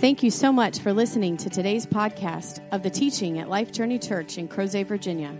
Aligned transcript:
Thank 0.00 0.22
you 0.22 0.30
so 0.30 0.52
much 0.52 0.78
for 0.78 0.92
listening 0.92 1.36
to 1.38 1.50
today's 1.50 1.84
podcast 1.84 2.60
of 2.70 2.84
the 2.84 2.88
teaching 2.88 3.40
at 3.40 3.48
Life 3.48 3.72
Journey 3.72 3.98
Church 3.98 4.38
in 4.38 4.46
Crozet, 4.46 4.86
Virginia. 4.86 5.36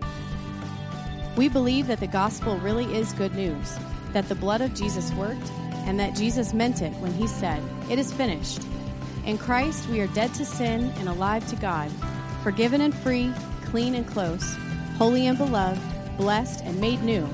We 1.37 1.47
believe 1.47 1.87
that 1.87 2.01
the 2.01 2.07
gospel 2.07 2.57
really 2.57 2.83
is 2.93 3.13
good 3.13 3.33
news, 3.35 3.77
that 4.11 4.27
the 4.27 4.35
blood 4.35 4.59
of 4.59 4.73
Jesus 4.73 5.13
worked, 5.13 5.49
and 5.87 5.97
that 6.01 6.13
Jesus 6.13 6.53
meant 6.53 6.81
it 6.81 6.91
when 6.95 7.13
he 7.13 7.25
said, 7.25 7.63
It 7.89 7.99
is 7.99 8.11
finished. 8.11 8.61
In 9.25 9.37
Christ, 9.37 9.87
we 9.87 10.01
are 10.01 10.07
dead 10.07 10.33
to 10.33 10.43
sin 10.43 10.91
and 10.97 11.07
alive 11.07 11.47
to 11.51 11.55
God, 11.55 11.89
forgiven 12.43 12.81
and 12.81 12.93
free, 12.93 13.31
clean 13.63 13.95
and 13.95 14.05
close, 14.05 14.57
holy 14.97 15.27
and 15.27 15.37
beloved, 15.37 15.79
blessed 16.17 16.65
and 16.65 16.81
made 16.81 17.01
new. 17.01 17.25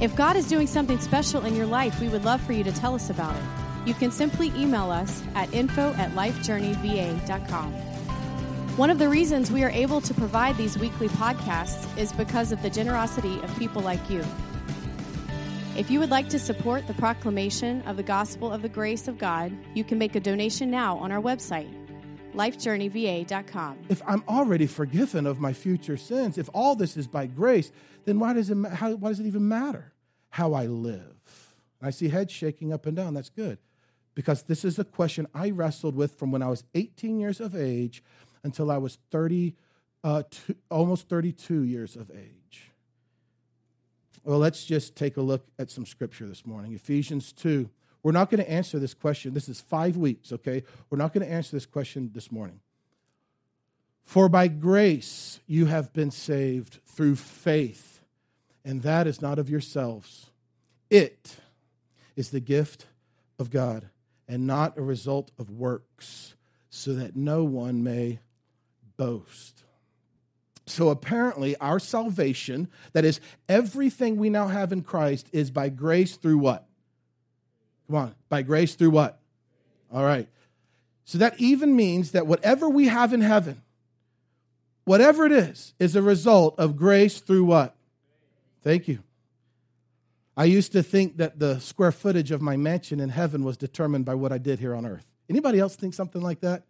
If 0.00 0.16
God 0.16 0.34
is 0.34 0.48
doing 0.48 0.66
something 0.66 0.98
special 0.98 1.44
in 1.44 1.54
your 1.54 1.66
life, 1.66 2.00
we 2.00 2.08
would 2.08 2.24
love 2.24 2.40
for 2.40 2.52
you 2.52 2.64
to 2.64 2.72
tell 2.72 2.96
us 2.96 3.10
about 3.10 3.36
it. 3.36 3.65
You 3.86 3.94
can 3.94 4.10
simply 4.10 4.48
email 4.56 4.90
us 4.90 5.22
at 5.36 5.52
info 5.54 5.94
at 5.94 6.10
lifejourneyva.com. 6.10 7.72
One 8.76 8.90
of 8.90 8.98
the 8.98 9.08
reasons 9.08 9.50
we 9.50 9.62
are 9.62 9.70
able 9.70 10.00
to 10.02 10.12
provide 10.12 10.56
these 10.56 10.76
weekly 10.76 11.08
podcasts 11.08 11.96
is 11.96 12.12
because 12.12 12.50
of 12.50 12.60
the 12.62 12.68
generosity 12.68 13.40
of 13.40 13.58
people 13.58 13.80
like 13.80 14.10
you. 14.10 14.22
If 15.76 15.90
you 15.90 16.00
would 16.00 16.10
like 16.10 16.28
to 16.30 16.38
support 16.38 16.86
the 16.86 16.94
proclamation 16.94 17.80
of 17.82 17.96
the 17.96 18.02
gospel 18.02 18.52
of 18.52 18.62
the 18.62 18.68
grace 18.68 19.08
of 19.08 19.18
God, 19.18 19.52
you 19.74 19.84
can 19.84 19.98
make 19.98 20.16
a 20.16 20.20
donation 20.20 20.68
now 20.70 20.98
on 20.98 21.12
our 21.12 21.22
website, 21.22 21.72
lifejourneyva.com. 22.34 23.78
If 23.88 24.02
I'm 24.06 24.24
already 24.28 24.66
forgiven 24.66 25.26
of 25.26 25.38
my 25.38 25.52
future 25.52 25.96
sins, 25.96 26.38
if 26.38 26.50
all 26.52 26.74
this 26.74 26.96
is 26.96 27.06
by 27.06 27.26
grace, 27.26 27.70
then 28.04 28.18
why 28.18 28.32
does 28.32 28.50
it, 28.50 28.58
how, 28.72 28.94
why 28.96 29.10
does 29.10 29.20
it 29.20 29.26
even 29.26 29.46
matter 29.46 29.92
how 30.30 30.54
I 30.54 30.66
live? 30.66 31.54
I 31.80 31.90
see 31.90 32.08
heads 32.08 32.32
shaking 32.32 32.72
up 32.72 32.86
and 32.86 32.96
down. 32.96 33.14
That's 33.14 33.30
good. 33.30 33.58
Because 34.16 34.42
this 34.44 34.64
is 34.64 34.80
a 34.80 34.84
question 34.84 35.28
I 35.32 35.50
wrestled 35.50 35.94
with 35.94 36.18
from 36.18 36.32
when 36.32 36.42
I 36.42 36.48
was 36.48 36.64
18 36.74 37.20
years 37.20 37.38
of 37.38 37.54
age 37.54 38.02
until 38.42 38.72
I 38.72 38.78
was 38.78 38.98
30, 39.12 39.54
uh, 40.02 40.24
two, 40.28 40.56
almost 40.70 41.08
32 41.08 41.62
years 41.62 41.94
of 41.94 42.10
age. 42.10 42.72
Well, 44.24 44.38
let's 44.38 44.64
just 44.64 44.96
take 44.96 45.18
a 45.18 45.20
look 45.20 45.46
at 45.58 45.70
some 45.70 45.86
scripture 45.86 46.26
this 46.26 46.44
morning. 46.44 46.72
Ephesians 46.72 47.32
2. 47.34 47.70
We're 48.02 48.12
not 48.12 48.30
going 48.30 48.42
to 48.42 48.50
answer 48.50 48.78
this 48.78 48.94
question. 48.94 49.34
This 49.34 49.48
is 49.48 49.60
five 49.60 49.96
weeks, 49.96 50.32
okay? 50.32 50.62
We're 50.90 50.98
not 50.98 51.12
going 51.12 51.26
to 51.26 51.32
answer 51.32 51.54
this 51.54 51.66
question 51.66 52.10
this 52.14 52.32
morning. 52.32 52.60
For 54.04 54.28
by 54.28 54.48
grace 54.48 55.40
you 55.46 55.66
have 55.66 55.92
been 55.92 56.10
saved 56.10 56.78
through 56.86 57.16
faith, 57.16 58.00
and 58.64 58.82
that 58.82 59.06
is 59.06 59.20
not 59.20 59.38
of 59.38 59.50
yourselves. 59.50 60.30
It 60.88 61.36
is 62.14 62.30
the 62.30 62.40
gift 62.40 62.86
of 63.38 63.50
God, 63.50 63.90
and 64.28 64.46
not 64.46 64.76
a 64.76 64.82
result 64.82 65.30
of 65.38 65.50
works, 65.50 66.34
so 66.70 66.94
that 66.94 67.16
no 67.16 67.44
one 67.44 67.82
may 67.82 68.18
boast. 68.96 69.62
So 70.66 70.88
apparently, 70.88 71.56
our 71.58 71.78
salvation, 71.78 72.68
that 72.92 73.04
is, 73.04 73.20
everything 73.48 74.16
we 74.16 74.30
now 74.30 74.48
have 74.48 74.72
in 74.72 74.82
Christ, 74.82 75.28
is 75.32 75.50
by 75.50 75.68
grace 75.68 76.16
through 76.16 76.38
what? 76.38 76.66
Come 77.86 77.96
on, 77.96 78.14
by 78.28 78.42
grace 78.42 78.74
through 78.74 78.90
what? 78.90 79.20
All 79.92 80.04
right. 80.04 80.28
So 81.04 81.18
that 81.18 81.40
even 81.40 81.76
means 81.76 82.10
that 82.10 82.26
whatever 82.26 82.68
we 82.68 82.88
have 82.88 83.12
in 83.12 83.20
heaven, 83.20 83.62
whatever 84.84 85.24
it 85.24 85.32
is, 85.32 85.72
is 85.78 85.94
a 85.94 86.02
result 86.02 86.58
of 86.58 86.76
grace 86.76 87.20
through 87.20 87.44
what? 87.44 87.76
Thank 88.62 88.88
you. 88.88 88.98
I 90.36 90.44
used 90.44 90.72
to 90.72 90.82
think 90.82 91.16
that 91.16 91.38
the 91.38 91.58
square 91.60 91.92
footage 91.92 92.30
of 92.30 92.42
my 92.42 92.56
mansion 92.56 93.00
in 93.00 93.08
heaven 93.08 93.42
was 93.42 93.56
determined 93.56 94.04
by 94.04 94.14
what 94.14 94.32
I 94.32 94.38
did 94.38 94.58
here 94.58 94.74
on 94.74 94.84
earth. 94.84 95.06
Anybody 95.30 95.58
else 95.58 95.76
think 95.76 95.94
something 95.94 96.20
like 96.20 96.40
that? 96.40 96.64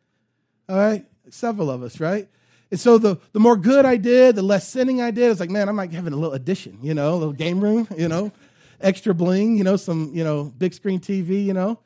All 0.68 0.76
right, 0.76 1.04
several 1.30 1.70
of 1.70 1.82
us, 1.82 1.98
right? 1.98 2.28
And 2.70 2.78
so 2.78 2.98
the, 2.98 3.18
the 3.32 3.40
more 3.40 3.56
good 3.56 3.84
I 3.84 3.96
did, 3.96 4.36
the 4.36 4.42
less 4.42 4.68
sinning 4.68 5.00
I 5.00 5.10
did. 5.10 5.30
It's 5.30 5.40
like, 5.40 5.50
man, 5.50 5.68
I 5.68 5.72
might 5.72 5.92
have 5.92 6.06
a 6.06 6.10
little 6.10 6.32
addition, 6.32 6.78
you 6.82 6.94
know, 6.94 7.14
a 7.14 7.16
little 7.16 7.32
game 7.32 7.60
room, 7.60 7.88
you 7.96 8.08
know, 8.08 8.32
extra 8.80 9.14
bling, 9.14 9.56
you 9.56 9.64
know, 9.64 9.76
some, 9.76 10.12
you 10.14 10.22
know, 10.22 10.44
big 10.44 10.72
screen 10.72 11.00
TV, 11.00 11.44
you 11.44 11.52
know. 11.52 11.80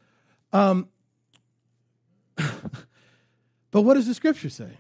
Um, 0.53 0.89
but 2.37 3.83
what 3.83 3.95
does 3.95 4.07
the 4.07 4.15
scripture 4.15 4.51
say? 4.51 4.71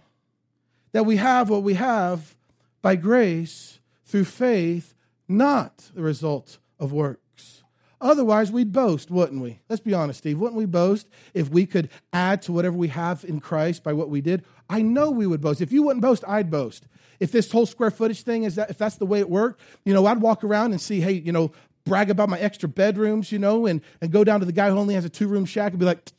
That 0.93 1.05
we 1.05 1.17
have 1.17 1.49
what 1.49 1.63
we 1.63 1.75
have 1.75 2.35
by 2.83 2.97
grace 2.97 3.79
through 4.05 4.25
faith, 4.25 4.95
not 5.29 5.91
the 5.95 6.03
result 6.03 6.59
of 6.81 6.93
works. 6.93 7.63
Otherwise, 8.01 8.51
we'd 8.51 8.73
boast, 8.73 9.11
wouldn't 9.11 9.43
we? 9.43 9.61
Let's 9.69 9.83
be 9.83 9.93
honest, 9.93 10.21
Steve. 10.21 10.39
Wouldn't 10.39 10.57
we 10.57 10.65
boast 10.65 11.07
if 11.35 11.51
we 11.51 11.67
could 11.67 11.91
add 12.13 12.41
to 12.43 12.53
whatever 12.53 12.77
we 12.77 12.89
have 12.89 13.25
in 13.25 13.41
Christ 13.41 13.85
by 13.85 13.93
what 13.93 14.09
we 14.09 14.23
did? 14.23 14.43
I 14.71 14.81
know 14.81 15.11
we 15.11 15.27
would 15.27 15.43
boast. 15.43 15.61
If 15.61 15.71
you 15.71 15.83
wouldn't 15.83 16.03
boast, 16.03 16.25
I'd 16.27 16.51
boast. 16.51 16.87
If 17.19 17.31
this 17.31 17.53
whole 17.53 17.67
square 17.67 17.91
footage 17.91 18.23
thing 18.23 18.45
is 18.45 18.55
that, 18.55 18.71
if 18.71 18.79
that's 18.79 18.97
the 18.97 19.05
way 19.05 19.21
it 19.21 19.29
worked, 19.29 19.61
you 19.85 19.93
know, 19.93 20.07
I'd 20.07 20.23
walk 20.23 20.43
around 20.43 20.73
and 20.73 20.81
see, 20.81 21.01
hey, 21.01 21.13
you 21.13 21.33
know, 21.33 21.53
brag 21.85 22.09
about 22.09 22.31
my 22.31 22.39
extra 22.39 22.71
bedrooms, 22.71 23.31
you 23.31 23.39
know, 23.39 23.67
and, 23.67 23.83
and 24.01 24.11
go 24.11 24.25
down 24.25 24.41
to 24.41 24.47
the 24.47 24.53
guy 24.53 24.71
who 24.71 24.79
only 24.79 24.95
has 24.95 25.05
a 25.05 25.11
two 25.11 25.29
room 25.29 25.45
shack 25.45 25.73
and 25.73 25.79
be 25.79 25.85
like, 25.85 26.11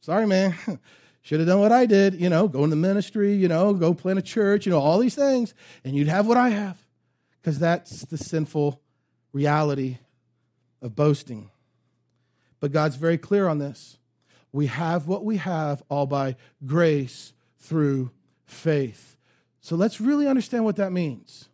sorry, 0.00 0.26
man, 0.26 0.54
should 1.22 1.40
have 1.40 1.48
done 1.48 1.58
what 1.58 1.72
I 1.72 1.86
did, 1.86 2.20
you 2.20 2.28
know, 2.28 2.46
go 2.46 2.62
in 2.62 2.70
the 2.70 2.76
ministry, 2.76 3.34
you 3.34 3.48
know, 3.48 3.74
go 3.74 3.92
plant 3.92 4.20
a 4.20 4.22
church, 4.22 4.66
you 4.66 4.70
know, 4.70 4.78
all 4.78 5.00
these 5.00 5.16
things, 5.16 5.52
and 5.84 5.96
you'd 5.96 6.08
have 6.08 6.28
what 6.28 6.36
I 6.36 6.50
have. 6.50 6.80
Because 7.40 7.58
that's 7.58 8.02
the 8.02 8.16
sinful 8.16 8.80
reality 9.32 9.98
of 10.80 10.94
boasting. 10.94 11.50
But 12.60 12.72
God's 12.72 12.96
very 12.96 13.18
clear 13.18 13.48
on 13.48 13.58
this. 13.58 13.98
We 14.52 14.66
have 14.66 15.06
what 15.06 15.24
we 15.24 15.38
have 15.38 15.82
all 15.88 16.06
by 16.06 16.36
grace 16.64 17.32
through 17.58 18.10
faith. 18.44 19.16
So 19.60 19.76
let's 19.76 20.00
really 20.00 20.26
understand 20.26 20.64
what 20.64 20.76
that 20.76 20.92
means. 20.92 21.48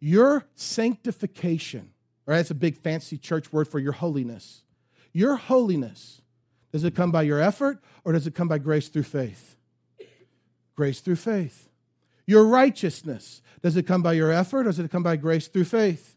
Your 0.00 0.46
sanctification, 0.54 1.90
right? 2.26 2.36
That's 2.36 2.50
a 2.50 2.54
big 2.54 2.76
fancy 2.76 3.18
church 3.18 3.52
word 3.52 3.68
for 3.68 3.78
your 3.78 3.92
holiness. 3.92 4.62
Your 5.12 5.36
holiness, 5.36 6.22
does 6.72 6.84
it 6.84 6.94
come 6.94 7.12
by 7.12 7.22
your 7.22 7.38
effort 7.38 7.78
or 8.04 8.12
does 8.12 8.26
it 8.26 8.34
come 8.34 8.48
by 8.48 8.58
grace 8.58 8.88
through 8.88 9.02
faith? 9.02 9.56
Grace 10.74 11.00
through 11.00 11.16
faith. 11.16 11.68
Your 12.26 12.46
righteousness, 12.46 13.42
does 13.60 13.76
it 13.76 13.86
come 13.86 14.02
by 14.02 14.14
your 14.14 14.32
effort 14.32 14.60
or 14.60 14.64
does 14.64 14.78
it 14.78 14.90
come 14.90 15.02
by 15.02 15.16
grace 15.16 15.48
through 15.48 15.64
faith? 15.64 16.16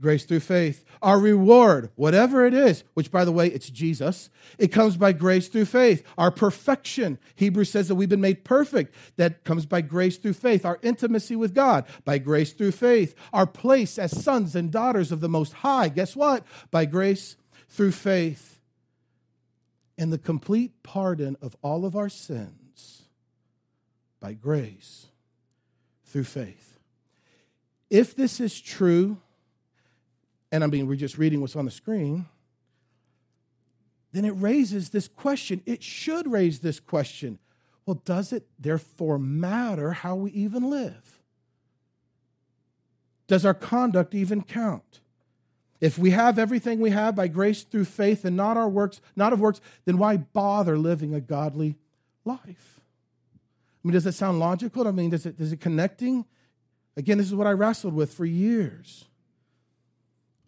Grace 0.00 0.24
through 0.24 0.40
faith. 0.40 0.84
Our 1.02 1.18
reward, 1.18 1.90
whatever 1.96 2.46
it 2.46 2.54
is, 2.54 2.84
which 2.94 3.10
by 3.10 3.24
the 3.24 3.32
way, 3.32 3.48
it's 3.48 3.68
Jesus, 3.68 4.30
it 4.56 4.68
comes 4.68 4.96
by 4.96 5.12
grace 5.12 5.48
through 5.48 5.64
faith. 5.64 6.04
Our 6.16 6.30
perfection, 6.30 7.18
Hebrews 7.34 7.70
says 7.70 7.88
that 7.88 7.96
we've 7.96 8.08
been 8.08 8.20
made 8.20 8.44
perfect. 8.44 8.94
That 9.16 9.42
comes 9.42 9.66
by 9.66 9.80
grace 9.80 10.16
through 10.16 10.34
faith. 10.34 10.64
Our 10.64 10.78
intimacy 10.82 11.34
with 11.34 11.52
God, 11.52 11.84
by 12.04 12.18
grace 12.18 12.52
through 12.52 12.72
faith. 12.72 13.16
Our 13.32 13.46
place 13.46 13.98
as 13.98 14.22
sons 14.22 14.54
and 14.54 14.70
daughters 14.70 15.10
of 15.10 15.20
the 15.20 15.28
Most 15.28 15.52
High, 15.52 15.88
guess 15.88 16.14
what? 16.14 16.44
By 16.70 16.84
grace 16.84 17.36
through 17.68 17.92
faith. 17.92 18.60
And 19.96 20.12
the 20.12 20.18
complete 20.18 20.84
pardon 20.84 21.36
of 21.42 21.56
all 21.60 21.84
of 21.84 21.96
our 21.96 22.08
sins 22.08 23.02
by 24.20 24.32
grace 24.32 25.06
through 26.04 26.24
faith. 26.24 26.78
If 27.90 28.14
this 28.14 28.40
is 28.40 28.60
true, 28.60 29.18
and 30.50 30.64
I 30.64 30.66
mean, 30.66 30.86
we're 30.86 30.96
just 30.96 31.18
reading 31.18 31.40
what's 31.40 31.56
on 31.56 31.64
the 31.64 31.70
screen, 31.70 32.26
then 34.12 34.24
it 34.24 34.30
raises 34.30 34.90
this 34.90 35.08
question. 35.08 35.62
It 35.66 35.82
should 35.82 36.30
raise 36.30 36.60
this 36.60 36.80
question. 36.80 37.38
Well, 37.84 38.00
does 38.04 38.32
it 38.32 38.46
therefore 38.58 39.18
matter 39.18 39.92
how 39.92 40.14
we 40.14 40.30
even 40.32 40.70
live? 40.70 41.20
Does 43.26 43.44
our 43.44 43.54
conduct 43.54 44.14
even 44.14 44.42
count? 44.42 45.00
If 45.80 45.98
we 45.98 46.10
have 46.10 46.38
everything 46.38 46.80
we 46.80 46.90
have 46.90 47.14
by 47.14 47.28
grace 47.28 47.62
through 47.62 47.84
faith 47.84 48.24
and 48.24 48.36
not 48.36 48.56
our 48.56 48.68
works, 48.68 49.00
not 49.14 49.32
of 49.32 49.40
works, 49.40 49.60
then 49.84 49.98
why 49.98 50.16
bother 50.16 50.76
living 50.76 51.14
a 51.14 51.20
godly 51.20 51.76
life? 52.24 52.80
I 53.84 53.88
mean, 53.88 53.92
does 53.92 54.06
it 54.06 54.12
sound 54.12 54.40
logical? 54.40 54.88
I 54.88 54.90
mean, 54.90 55.10
does 55.10 55.24
it, 55.24 55.38
is 55.38 55.52
it 55.52 55.60
connecting? 55.60 56.24
Again, 56.96 57.18
this 57.18 57.28
is 57.28 57.34
what 57.34 57.46
I 57.46 57.52
wrestled 57.52 57.94
with 57.94 58.12
for 58.12 58.24
years. 58.24 59.04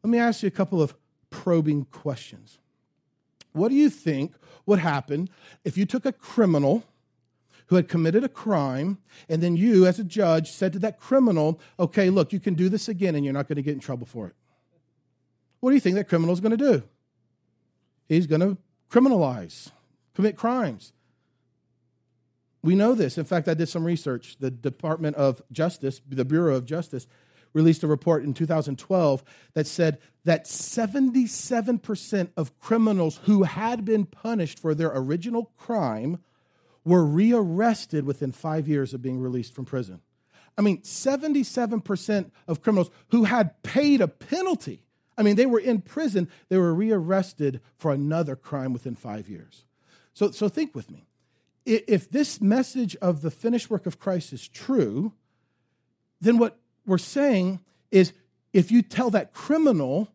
Let 0.02 0.10
me 0.10 0.18
ask 0.18 0.42
you 0.42 0.48
a 0.48 0.50
couple 0.50 0.80
of 0.80 0.94
probing 1.30 1.84
questions. 1.86 2.58
What 3.52 3.68
do 3.68 3.74
you 3.74 3.90
think 3.90 4.34
would 4.66 4.78
happen 4.78 5.28
if 5.64 5.76
you 5.76 5.84
took 5.84 6.06
a 6.06 6.12
criminal 6.12 6.84
who 7.66 7.76
had 7.76 7.88
committed 7.88 8.24
a 8.24 8.28
crime 8.28 8.98
and 9.28 9.42
then 9.42 9.56
you, 9.56 9.86
as 9.86 9.98
a 9.98 10.04
judge, 10.04 10.50
said 10.50 10.72
to 10.72 10.78
that 10.80 10.98
criminal, 10.98 11.60
okay, 11.78 12.10
look, 12.10 12.32
you 12.32 12.40
can 12.40 12.54
do 12.54 12.68
this 12.68 12.88
again 12.88 13.14
and 13.14 13.24
you're 13.24 13.34
not 13.34 13.48
going 13.48 13.56
to 13.56 13.62
get 13.62 13.74
in 13.74 13.80
trouble 13.80 14.06
for 14.06 14.26
it? 14.26 14.34
What 15.60 15.70
do 15.70 15.74
you 15.74 15.80
think 15.80 15.96
that 15.96 16.08
criminal 16.08 16.32
is 16.32 16.40
going 16.40 16.56
to 16.56 16.56
do? 16.56 16.82
He's 18.08 18.26
going 18.26 18.40
to 18.40 18.56
criminalize, 18.90 19.70
commit 20.14 20.36
crimes. 20.36 20.92
We 22.62 22.74
know 22.74 22.94
this. 22.94 23.16
In 23.16 23.24
fact, 23.24 23.48
I 23.48 23.54
did 23.54 23.68
some 23.68 23.84
research. 23.84 24.36
The 24.38 24.50
Department 24.50 25.16
of 25.16 25.42
Justice, 25.52 26.00
the 26.08 26.24
Bureau 26.24 26.56
of 26.56 26.66
Justice, 26.66 27.06
released 27.52 27.82
a 27.82 27.86
report 27.86 28.24
in 28.24 28.34
2012 28.34 29.24
that 29.54 29.66
said 29.66 29.98
that 30.24 30.44
77% 30.44 32.30
of 32.36 32.58
criminals 32.60 33.20
who 33.24 33.44
had 33.44 33.84
been 33.84 34.04
punished 34.04 34.58
for 34.58 34.74
their 34.74 34.92
original 34.94 35.50
crime 35.56 36.18
were 36.84 37.04
rearrested 37.04 38.04
within 38.04 38.32
five 38.32 38.68
years 38.68 38.94
of 38.94 39.02
being 39.02 39.20
released 39.20 39.54
from 39.54 39.64
prison. 39.64 40.00
I 40.56 40.62
mean, 40.62 40.82
77% 40.82 42.30
of 42.46 42.62
criminals 42.62 42.90
who 43.08 43.24
had 43.24 43.62
paid 43.62 44.00
a 44.00 44.08
penalty, 44.08 44.82
I 45.16 45.22
mean, 45.22 45.36
they 45.36 45.46
were 45.46 45.60
in 45.60 45.80
prison, 45.80 46.28
they 46.48 46.58
were 46.58 46.74
rearrested 46.74 47.60
for 47.76 47.92
another 47.92 48.36
crime 48.36 48.72
within 48.72 48.94
five 48.94 49.28
years. 49.28 49.64
So, 50.12 50.30
so 50.30 50.48
think 50.48 50.74
with 50.74 50.90
me. 50.90 51.06
If 51.66 52.10
this 52.10 52.40
message 52.40 52.96
of 52.96 53.22
the 53.22 53.30
finished 53.30 53.70
work 53.70 53.86
of 53.86 53.98
Christ 53.98 54.32
is 54.32 54.48
true, 54.48 55.12
then 56.20 56.38
what 56.38 56.58
we're 56.90 56.98
saying 56.98 57.60
is 57.90 58.12
if 58.52 58.70
you 58.70 58.82
tell 58.82 59.10
that 59.10 59.32
criminal 59.32 60.08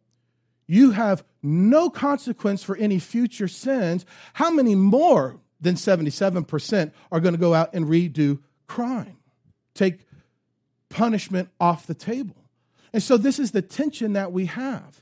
you 0.68 0.92
have 0.92 1.24
no 1.42 1.90
consequence 1.90 2.64
for 2.64 2.76
any 2.76 3.00
future 3.00 3.48
sins, 3.48 4.06
how 4.34 4.50
many 4.50 4.76
more 4.76 5.40
than 5.62 5.76
77% 5.76 6.92
are 7.12 7.20
going 7.20 7.34
to 7.34 7.40
go 7.40 7.54
out 7.54 7.74
and 7.74 7.86
redo 7.86 8.40
crime? 8.68 9.18
Take 9.74 10.00
punishment 10.90 11.50
off 11.60 11.88
the 11.88 11.94
table. 11.94 12.36
And 12.94 13.04
so 13.04 13.18
this 13.18 13.40
is 13.40 13.52
the 13.52 13.62
tension 13.62 14.14
that 14.14 14.32
we 14.32 14.46
have. 14.46 15.02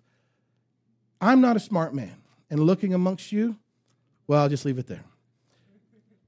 I'm 1.22 1.40
not 1.40 1.56
a 1.56 1.60
smart 1.62 1.94
man, 1.94 2.18
and 2.50 2.60
looking 2.60 2.94
amongst 2.94 3.32
you, 3.32 3.58
well, 4.28 4.42
I'll 4.42 4.50
just 4.50 4.66
leave 4.66 4.78
it 4.78 4.88
there. 4.88 5.06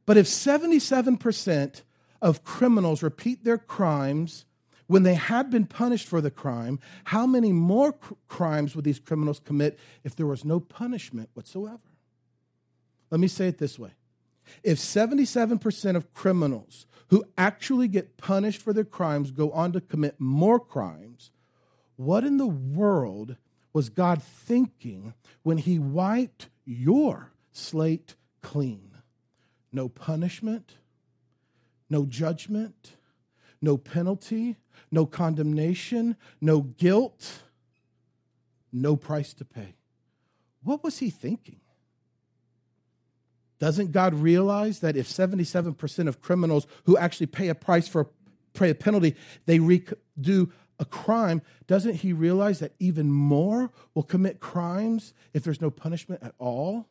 But 0.05 0.17
if 0.17 0.27
77% 0.27 1.81
of 2.21 2.43
criminals 2.43 3.03
repeat 3.03 3.43
their 3.43 3.57
crimes 3.57 4.44
when 4.87 5.03
they 5.03 5.15
had 5.15 5.49
been 5.49 5.65
punished 5.65 6.07
for 6.07 6.21
the 6.21 6.31
crime, 6.31 6.79
how 7.05 7.25
many 7.25 7.51
more 7.51 7.93
cr- 7.93 8.13
crimes 8.27 8.75
would 8.75 8.85
these 8.85 8.99
criminals 8.99 9.39
commit 9.39 9.79
if 10.03 10.15
there 10.15 10.27
was 10.27 10.45
no 10.45 10.59
punishment 10.59 11.29
whatsoever? 11.33 11.79
Let 13.09 13.19
me 13.19 13.27
say 13.27 13.47
it 13.47 13.57
this 13.57 13.79
way 13.79 13.91
if 14.63 14.77
77% 14.77 15.95
of 15.95 16.13
criminals 16.13 16.85
who 17.07 17.23
actually 17.37 17.87
get 17.87 18.17
punished 18.17 18.61
for 18.61 18.73
their 18.73 18.83
crimes 18.83 19.31
go 19.31 19.51
on 19.51 19.71
to 19.73 19.81
commit 19.81 20.19
more 20.19 20.59
crimes, 20.59 21.31
what 21.95 22.23
in 22.23 22.37
the 22.37 22.47
world 22.47 23.37
was 23.73 23.89
God 23.89 24.21
thinking 24.21 25.13
when 25.43 25.57
He 25.57 25.79
wiped 25.79 26.49
your 26.65 27.31
slate 27.51 28.15
clean? 28.41 28.91
No 29.71 29.89
punishment, 29.89 30.75
no 31.89 32.05
judgment, 32.05 32.93
no 33.61 33.77
penalty, 33.77 34.57
no 34.91 35.05
condemnation, 35.05 36.15
no 36.41 36.61
guilt, 36.61 37.43
no 38.71 38.95
price 38.95 39.33
to 39.33 39.45
pay. 39.45 39.75
What 40.63 40.83
was 40.83 40.99
he 40.99 41.09
thinking? 41.09 41.61
Doesn't 43.59 43.91
God 43.91 44.13
realize 44.13 44.79
that 44.79 44.97
if 44.97 45.07
77% 45.07 46.07
of 46.07 46.21
criminals 46.21 46.67
who 46.83 46.97
actually 46.97 47.27
pay 47.27 47.47
a 47.47 47.55
price 47.55 47.87
for 47.87 48.09
pay 48.53 48.69
a 48.69 48.75
penalty, 48.75 49.15
they 49.45 49.59
do 50.19 50.51
a 50.79 50.85
crime, 50.85 51.41
doesn't 51.67 51.95
he 51.95 52.13
realize 52.13 52.59
that 52.59 52.73
even 52.79 53.11
more 53.11 53.71
will 53.93 54.03
commit 54.03 54.39
crimes 54.39 55.13
if 55.33 55.43
there's 55.43 55.61
no 55.61 55.69
punishment 55.69 56.21
at 56.23 56.33
all? 56.37 56.87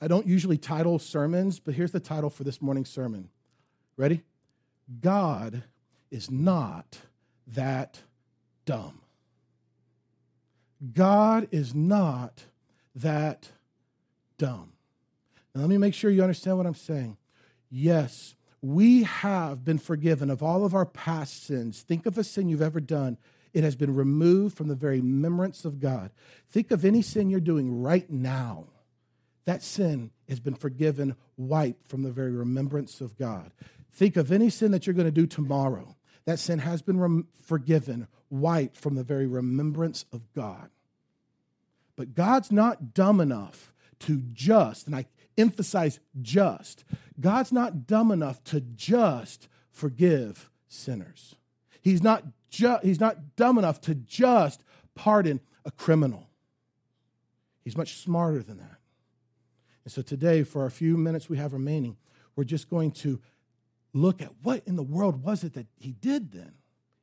I 0.00 0.08
don't 0.08 0.26
usually 0.26 0.56
title 0.56 0.98
sermons, 0.98 1.60
but 1.60 1.74
here's 1.74 1.92
the 1.92 2.00
title 2.00 2.30
for 2.30 2.44
this 2.44 2.60
morning's 2.60 2.90
sermon. 2.90 3.28
Ready? 3.96 4.22
God 5.00 5.62
is 6.10 6.30
not 6.30 6.98
that 7.46 8.00
dumb. 8.64 9.00
God 10.92 11.48
is 11.50 11.74
not 11.74 12.44
that 12.94 13.50
dumb. 14.38 14.72
Now, 15.54 15.62
let 15.62 15.70
me 15.70 15.78
make 15.78 15.94
sure 15.94 16.10
you 16.10 16.22
understand 16.22 16.56
what 16.56 16.66
I'm 16.66 16.74
saying. 16.74 17.16
Yes, 17.70 18.34
we 18.62 19.04
have 19.04 19.64
been 19.64 19.78
forgiven 19.78 20.30
of 20.30 20.42
all 20.42 20.64
of 20.64 20.74
our 20.74 20.86
past 20.86 21.44
sins. 21.44 21.82
Think 21.82 22.06
of 22.06 22.18
a 22.18 22.24
sin 22.24 22.48
you've 22.48 22.62
ever 22.62 22.80
done. 22.80 23.18
It 23.52 23.64
has 23.64 23.76
been 23.76 23.94
removed 23.94 24.56
from 24.56 24.68
the 24.68 24.74
very 24.74 25.00
remembrance 25.00 25.64
of 25.64 25.80
God. 25.80 26.10
Think 26.48 26.70
of 26.70 26.84
any 26.84 27.02
sin 27.02 27.30
you're 27.30 27.40
doing 27.40 27.82
right 27.82 28.08
now. 28.08 28.66
That 29.44 29.62
sin 29.62 30.10
has 30.28 30.40
been 30.40 30.54
forgiven, 30.54 31.16
wiped 31.36 31.88
from 31.88 32.02
the 32.02 32.12
very 32.12 32.30
remembrance 32.30 33.00
of 33.00 33.16
God. 33.18 33.50
Think 33.92 34.16
of 34.16 34.30
any 34.30 34.50
sin 34.50 34.70
that 34.72 34.86
you're 34.86 34.94
going 34.94 35.06
to 35.06 35.12
do 35.12 35.26
tomorrow. 35.26 35.96
That 36.24 36.38
sin 36.38 36.60
has 36.60 36.82
been 36.82 37.00
rem- 37.00 37.28
forgiven, 37.42 38.06
wiped 38.28 38.76
from 38.76 38.94
the 38.94 39.04
very 39.04 39.26
remembrance 39.26 40.04
of 40.12 40.32
God. 40.32 40.70
But 41.96 42.14
God's 42.14 42.52
not 42.52 42.94
dumb 42.94 43.20
enough 43.20 43.72
to 44.00 44.22
just, 44.32 44.86
and 44.86 44.96
I 44.96 45.06
emphasize 45.36 46.00
just, 46.20 46.84
God's 47.18 47.52
not 47.52 47.86
dumb 47.86 48.10
enough 48.10 48.42
to 48.44 48.60
just 48.60 49.48
forgive 49.70 50.50
sinners. 50.68 51.34
He's 51.82 52.02
not, 52.02 52.24
ju- 52.50 52.78
he's 52.82 53.00
not 53.00 53.36
dumb 53.36 53.58
enough 53.58 53.80
to 53.82 53.94
just 53.94 54.62
pardon 54.94 55.40
a 55.64 55.70
criminal. 55.70 56.28
He's 57.64 57.76
much 57.76 57.96
smarter 57.96 58.42
than 58.42 58.58
that. 58.58 58.78
And 59.84 59.92
so 59.92 60.02
today, 60.02 60.42
for 60.42 60.66
a 60.66 60.70
few 60.70 60.96
minutes 60.96 61.28
we 61.28 61.36
have 61.38 61.52
remaining, 61.52 61.96
we're 62.36 62.44
just 62.44 62.70
going 62.70 62.92
to 62.92 63.20
look 63.92 64.22
at 64.22 64.30
what 64.42 64.62
in 64.66 64.76
the 64.76 64.82
world 64.82 65.22
was 65.22 65.44
it 65.44 65.54
that 65.54 65.66
he 65.78 65.92
did 65.92 66.32
then, 66.32 66.52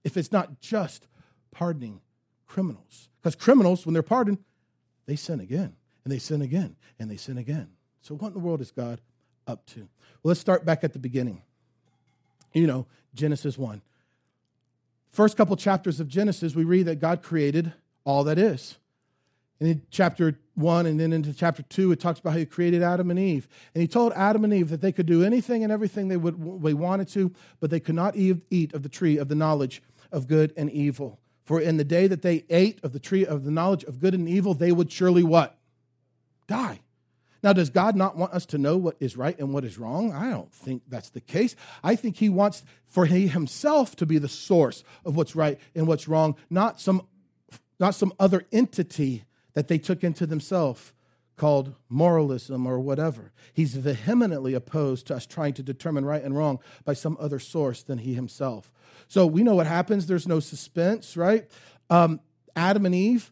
if 0.04 0.18
it's 0.18 0.32
not 0.32 0.60
just 0.60 1.08
pardoning 1.52 2.02
criminals. 2.46 3.10
Because 3.22 3.36
criminals, 3.36 3.86
when 3.86 3.94
they're 3.94 4.04
pardoned, 4.04 4.40
they 5.06 5.16
sin 5.16 5.40
again, 5.40 5.76
and 6.04 6.12
they 6.12 6.20
sin 6.20 6.42
again, 6.42 6.76
and 7.00 7.10
they 7.10 7.18
sin 7.18 7.38
again. 7.38 7.70
So, 8.02 8.16
what 8.16 8.30
in 8.30 8.34
the 8.34 8.40
world 8.40 8.62
is 8.62 8.72
God 8.72 9.02
up 9.48 9.66
to? 9.68 9.80
Well, 9.80 9.90
let's 10.24 10.40
start 10.40 10.66
back 10.66 10.84
at 10.84 10.94
the 10.94 11.00
beginning. 11.00 11.42
You 12.54 12.68
know, 12.68 12.88
Genesis 13.14 13.58
1. 13.58 13.82
First 15.12 15.36
couple 15.36 15.56
chapters 15.56 16.00
of 16.00 16.08
Genesis, 16.08 16.56
we 16.56 16.64
read 16.64 16.86
that 16.86 17.00
God 17.00 17.22
created 17.22 17.74
all 18.06 18.24
that 18.26 18.38
is. 18.38 18.78
And 19.60 19.70
in 19.70 19.82
chapter 19.90 20.38
1 20.56 20.86
and 20.86 21.00
then 21.00 21.14
into 21.14 21.34
chapter 21.34 21.64
2, 21.64 21.92
it 21.92 22.00
talks 22.00 22.20
about 22.20 22.32
how 22.32 22.38
he 22.38 22.46
created 22.46 22.84
Adam 22.84 23.10
and 23.10 23.20
Eve. 23.20 23.48
And 23.74 23.82
he 23.82 23.88
told 23.88 24.14
Adam 24.14 24.44
and 24.44 24.54
Eve 24.54 24.70
that 24.70 24.82
they 24.82 24.92
could 24.92 25.06
do 25.06 25.24
anything 25.24 25.64
and 25.64 25.72
everything 25.72 26.08
they, 26.08 26.18
would, 26.18 26.62
they 26.62 26.74
wanted 26.74 27.08
to, 27.10 27.34
but 27.60 27.70
they 27.70 27.80
could 27.80 27.96
not 27.96 28.16
eat 28.16 28.74
of 28.74 28.84
the 28.84 28.90
tree 28.90 29.18
of 29.18 29.30
the 29.30 29.36
knowledge 29.36 29.82
of 30.12 30.28
good 30.28 30.54
and 30.56 30.72
evil. 30.72 31.20
For 31.44 31.62
in 31.62 31.78
the 31.78 31.84
day 31.84 32.08
that 32.08 32.22
they 32.22 32.44
ate 32.50 32.84
of 32.84 32.92
the 32.92 33.00
tree 33.00 33.26
of 33.26 33.46
the 33.46 33.52
knowledge 33.52 33.84
of 33.86 34.00
good 34.00 34.14
and 34.14 34.28
evil, 34.28 34.54
they 34.54 34.72
would 34.72 34.92
surely 34.92 35.24
what? 35.24 35.58
Die. 36.48 36.82
Now, 37.44 37.54
does 37.54 37.70
God 37.70 37.96
not 37.96 38.18
want 38.18 38.34
us 38.34 38.46
to 38.48 38.58
know 38.58 38.78
what 38.78 38.98
is 39.00 39.16
right 39.16 39.38
and 39.40 39.54
what 39.54 39.64
is 39.64 39.78
wrong? 39.78 40.12
I 40.12 40.30
don't 40.30 40.52
think 40.52 40.84
that's 40.88 41.12
the 41.12 41.22
case. 41.22 41.56
I 41.84 41.96
think 41.96 42.18
He 42.18 42.30
wants 42.30 42.64
for 42.86 43.06
He 43.06 43.28
Himself 43.28 43.96
to 43.98 44.06
be 44.06 44.18
the 44.18 44.28
source 44.28 44.84
of 45.06 45.16
what's 45.16 45.36
right 45.36 45.60
and 45.76 45.88
what's 45.88 46.08
wrong, 46.08 46.36
not 46.50 46.82
some, 46.82 47.08
not 47.80 47.96
some 47.96 48.12
other 48.20 48.44
entity 48.52 49.24
that 49.58 49.70
they 49.70 49.80
took 49.80 50.04
into 50.04 50.28
themselves 50.28 50.94
called 51.36 51.74
moralism 51.90 52.68
or 52.68 52.80
whatever. 52.80 53.32
He's 53.56 53.74
vehemently 53.74 54.54
opposed 54.54 55.08
to 55.08 55.16
us 55.16 55.26
trying 55.26 55.54
to 55.54 55.64
determine 55.64 56.06
right 56.06 56.24
and 56.24 56.38
wrong 56.38 56.60
by 56.86 56.94
some 56.94 57.18
other 57.20 57.40
source 57.40 57.82
than 57.82 57.98
he 57.98 58.14
himself. 58.14 58.72
So 59.08 59.26
we 59.26 59.42
know 59.42 59.56
what 59.56 59.66
happens. 59.66 60.06
There's 60.06 60.28
no 60.28 60.40
suspense, 60.40 61.18
right? 61.18 61.50
Um, 61.90 62.20
Adam 62.56 62.86
and 62.86 62.94
Eve, 62.94 63.32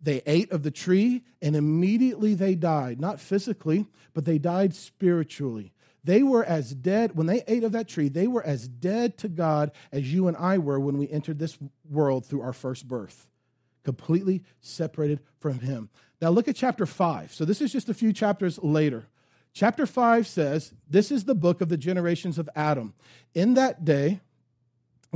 they 0.00 0.22
ate 0.26 0.52
of 0.52 0.62
the 0.62 0.70
tree 0.70 1.24
and 1.42 1.56
immediately 1.56 2.34
they 2.34 2.54
died. 2.54 3.00
Not 3.00 3.18
physically, 3.18 3.88
but 4.12 4.24
they 4.24 4.38
died 4.38 4.76
spiritually. 4.76 5.72
They 6.04 6.22
were 6.22 6.44
as 6.44 6.72
dead, 6.72 7.16
when 7.16 7.26
they 7.26 7.42
ate 7.48 7.64
of 7.64 7.72
that 7.72 7.88
tree, 7.88 8.08
they 8.08 8.28
were 8.28 8.44
as 8.44 8.68
dead 8.68 9.18
to 9.18 9.28
God 9.28 9.72
as 9.90 10.12
you 10.12 10.28
and 10.28 10.36
I 10.36 10.58
were 10.58 10.78
when 10.78 10.98
we 10.98 11.10
entered 11.10 11.40
this 11.40 11.58
world 11.90 12.26
through 12.26 12.42
our 12.42 12.52
first 12.52 12.86
birth, 12.86 13.26
completely 13.84 14.42
separated 14.60 15.20
from 15.38 15.60
Him. 15.60 15.90
Now 16.20 16.30
look 16.30 16.48
at 16.48 16.56
chapter 16.56 16.86
5. 16.86 17.32
So 17.32 17.44
this 17.44 17.60
is 17.60 17.72
just 17.72 17.88
a 17.88 17.94
few 17.94 18.12
chapters 18.12 18.58
later. 18.62 19.06
Chapter 19.52 19.86
5 19.86 20.26
says, 20.26 20.74
This 20.88 21.12
is 21.12 21.24
the 21.24 21.34
book 21.34 21.60
of 21.60 21.68
the 21.68 21.76
generations 21.76 22.38
of 22.38 22.48
Adam. 22.56 22.94
In 23.34 23.54
that 23.54 23.84
day, 23.84 24.20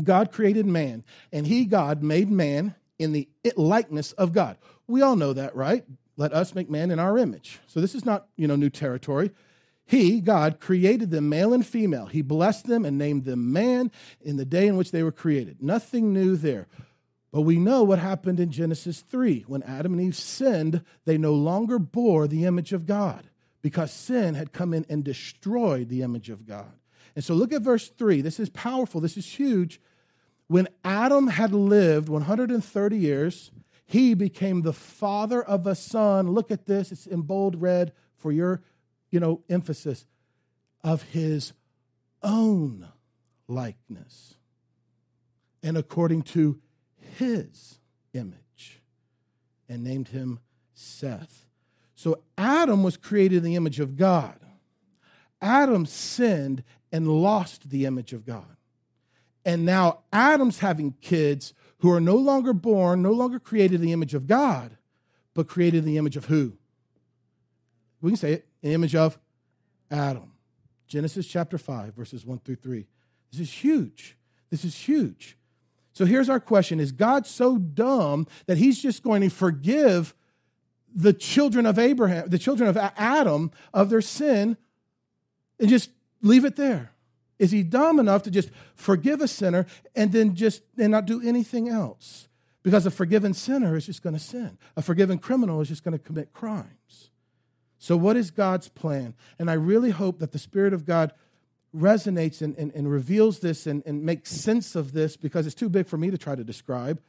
God 0.02 0.30
created 0.30 0.66
man, 0.66 1.04
and 1.32 1.46
He, 1.46 1.64
God, 1.64 2.02
made 2.02 2.30
man 2.30 2.74
in 2.98 3.12
the 3.12 3.28
likeness 3.56 4.12
of 4.12 4.32
God. 4.32 4.56
We 4.86 5.02
all 5.02 5.16
know 5.16 5.32
that, 5.32 5.56
right? 5.56 5.84
Let 6.16 6.32
us 6.32 6.54
make 6.54 6.70
man 6.70 6.90
in 6.90 6.98
our 6.98 7.18
image. 7.18 7.58
So 7.66 7.80
this 7.80 7.94
is 7.94 8.04
not, 8.04 8.26
you 8.36 8.46
know, 8.46 8.56
new 8.56 8.70
territory. 8.70 9.30
He, 9.86 10.20
God, 10.20 10.60
created 10.60 11.10
them 11.10 11.28
male 11.28 11.54
and 11.54 11.66
female. 11.66 12.06
He 12.06 12.22
blessed 12.22 12.66
them 12.66 12.84
and 12.84 12.98
named 12.98 13.24
them 13.24 13.52
man 13.52 13.90
in 14.20 14.36
the 14.36 14.44
day 14.44 14.66
in 14.66 14.76
which 14.76 14.90
they 14.90 15.02
were 15.02 15.12
created. 15.12 15.62
Nothing 15.62 16.12
new 16.12 16.36
there. 16.36 16.66
But 17.30 17.42
we 17.42 17.58
know 17.58 17.82
what 17.82 17.98
happened 17.98 18.40
in 18.40 18.50
Genesis 18.50 19.02
3. 19.02 19.44
When 19.46 19.62
Adam 19.62 19.92
and 19.92 20.02
Eve 20.02 20.16
sinned, 20.16 20.82
they 21.04 21.18
no 21.18 21.34
longer 21.34 21.78
bore 21.78 22.26
the 22.26 22.44
image 22.44 22.72
of 22.72 22.86
God 22.86 23.28
because 23.60 23.92
sin 23.92 24.34
had 24.34 24.52
come 24.52 24.72
in 24.72 24.86
and 24.88 25.04
destroyed 25.04 25.88
the 25.88 26.02
image 26.02 26.30
of 26.30 26.46
God. 26.46 26.72
And 27.14 27.24
so 27.24 27.34
look 27.34 27.52
at 27.52 27.62
verse 27.62 27.88
3. 27.88 28.22
This 28.22 28.40
is 28.40 28.48
powerful. 28.48 29.00
This 29.00 29.16
is 29.16 29.26
huge. 29.26 29.80
When 30.46 30.68
Adam 30.84 31.26
had 31.26 31.52
lived 31.52 32.08
130 32.08 32.96
years, 32.96 33.50
he 33.84 34.14
became 34.14 34.62
the 34.62 34.72
father 34.72 35.42
of 35.42 35.66
a 35.66 35.74
son. 35.74 36.30
Look 36.30 36.50
at 36.50 36.66
this, 36.66 36.92
it's 36.92 37.06
in 37.06 37.22
bold 37.22 37.60
red 37.60 37.92
for 38.16 38.32
your, 38.32 38.62
you 39.10 39.20
know, 39.20 39.42
emphasis 39.50 40.06
of 40.82 41.02
his 41.02 41.52
own 42.22 42.88
likeness 43.46 44.38
and 45.62 45.76
according 45.76 46.22
to 46.22 46.60
his 47.16 47.78
image 48.12 48.80
and 49.68 49.84
named 49.84 50.08
him 50.08 50.40
Seth. 50.74 51.46
So 51.94 52.22
Adam 52.36 52.82
was 52.82 52.96
created 52.96 53.38
in 53.38 53.44
the 53.44 53.56
image 53.56 53.80
of 53.80 53.96
God. 53.96 54.38
Adam 55.40 55.86
sinned 55.86 56.62
and 56.92 57.08
lost 57.08 57.70
the 57.70 57.86
image 57.86 58.12
of 58.12 58.24
God. 58.24 58.56
And 59.44 59.64
now 59.64 60.00
Adam's 60.12 60.58
having 60.58 60.94
kids 61.00 61.54
who 61.78 61.90
are 61.90 62.00
no 62.00 62.16
longer 62.16 62.52
born, 62.52 63.02
no 63.02 63.12
longer 63.12 63.38
created 63.38 63.76
in 63.76 63.86
the 63.86 63.92
image 63.92 64.14
of 64.14 64.26
God, 64.26 64.76
but 65.34 65.48
created 65.48 65.78
in 65.78 65.84
the 65.84 65.96
image 65.96 66.16
of 66.16 66.26
who? 66.26 66.58
We 68.00 68.10
can 68.10 68.16
say 68.16 68.32
it, 68.34 68.48
the 68.62 68.74
image 68.74 68.94
of 68.94 69.18
Adam. 69.90 70.32
Genesis 70.86 71.26
chapter 71.26 71.58
5, 71.58 71.94
verses 71.94 72.24
1 72.24 72.40
through 72.40 72.56
3. 72.56 72.86
This 73.30 73.40
is 73.40 73.52
huge. 73.52 74.16
This 74.50 74.64
is 74.64 74.74
huge. 74.74 75.36
So 75.98 76.04
here's 76.04 76.28
our 76.28 76.38
question 76.38 76.78
Is 76.78 76.92
God 76.92 77.26
so 77.26 77.58
dumb 77.58 78.28
that 78.46 78.56
he's 78.56 78.80
just 78.80 79.02
going 79.02 79.20
to 79.20 79.28
forgive 79.28 80.14
the 80.94 81.12
children 81.12 81.66
of 81.66 81.76
Abraham, 81.76 82.28
the 82.28 82.38
children 82.38 82.68
of 82.68 82.76
Adam, 82.76 83.50
of 83.74 83.90
their 83.90 84.00
sin 84.00 84.56
and 85.58 85.68
just 85.68 85.90
leave 86.22 86.44
it 86.44 86.54
there? 86.54 86.92
Is 87.40 87.50
he 87.50 87.64
dumb 87.64 87.98
enough 87.98 88.22
to 88.22 88.30
just 88.30 88.50
forgive 88.76 89.20
a 89.20 89.26
sinner 89.26 89.66
and 89.96 90.12
then 90.12 90.36
just 90.36 90.62
and 90.78 90.92
not 90.92 91.04
do 91.04 91.20
anything 91.20 91.68
else? 91.68 92.28
Because 92.62 92.86
a 92.86 92.92
forgiven 92.92 93.34
sinner 93.34 93.76
is 93.76 93.86
just 93.86 94.00
going 94.00 94.14
to 94.14 94.20
sin. 94.20 94.56
A 94.76 94.82
forgiven 94.82 95.18
criminal 95.18 95.60
is 95.60 95.66
just 95.66 95.82
going 95.82 95.98
to 95.98 96.04
commit 96.04 96.32
crimes. 96.32 97.10
So, 97.80 97.96
what 97.96 98.16
is 98.16 98.30
God's 98.30 98.68
plan? 98.68 99.14
And 99.36 99.50
I 99.50 99.54
really 99.54 99.90
hope 99.90 100.20
that 100.20 100.30
the 100.30 100.38
Spirit 100.38 100.72
of 100.72 100.86
God 100.86 101.12
resonates 101.74 102.40
and, 102.42 102.56
and, 102.56 102.72
and 102.74 102.90
reveals 102.90 103.40
this 103.40 103.66
and, 103.66 103.82
and 103.84 104.02
makes 104.02 104.30
sense 104.30 104.74
of 104.74 104.92
this 104.92 105.16
because 105.16 105.46
it's 105.46 105.54
too 105.54 105.68
big 105.68 105.86
for 105.86 105.96
me 105.96 106.10
to 106.10 106.18
try 106.18 106.34
to 106.34 106.44
describe. 106.44 107.00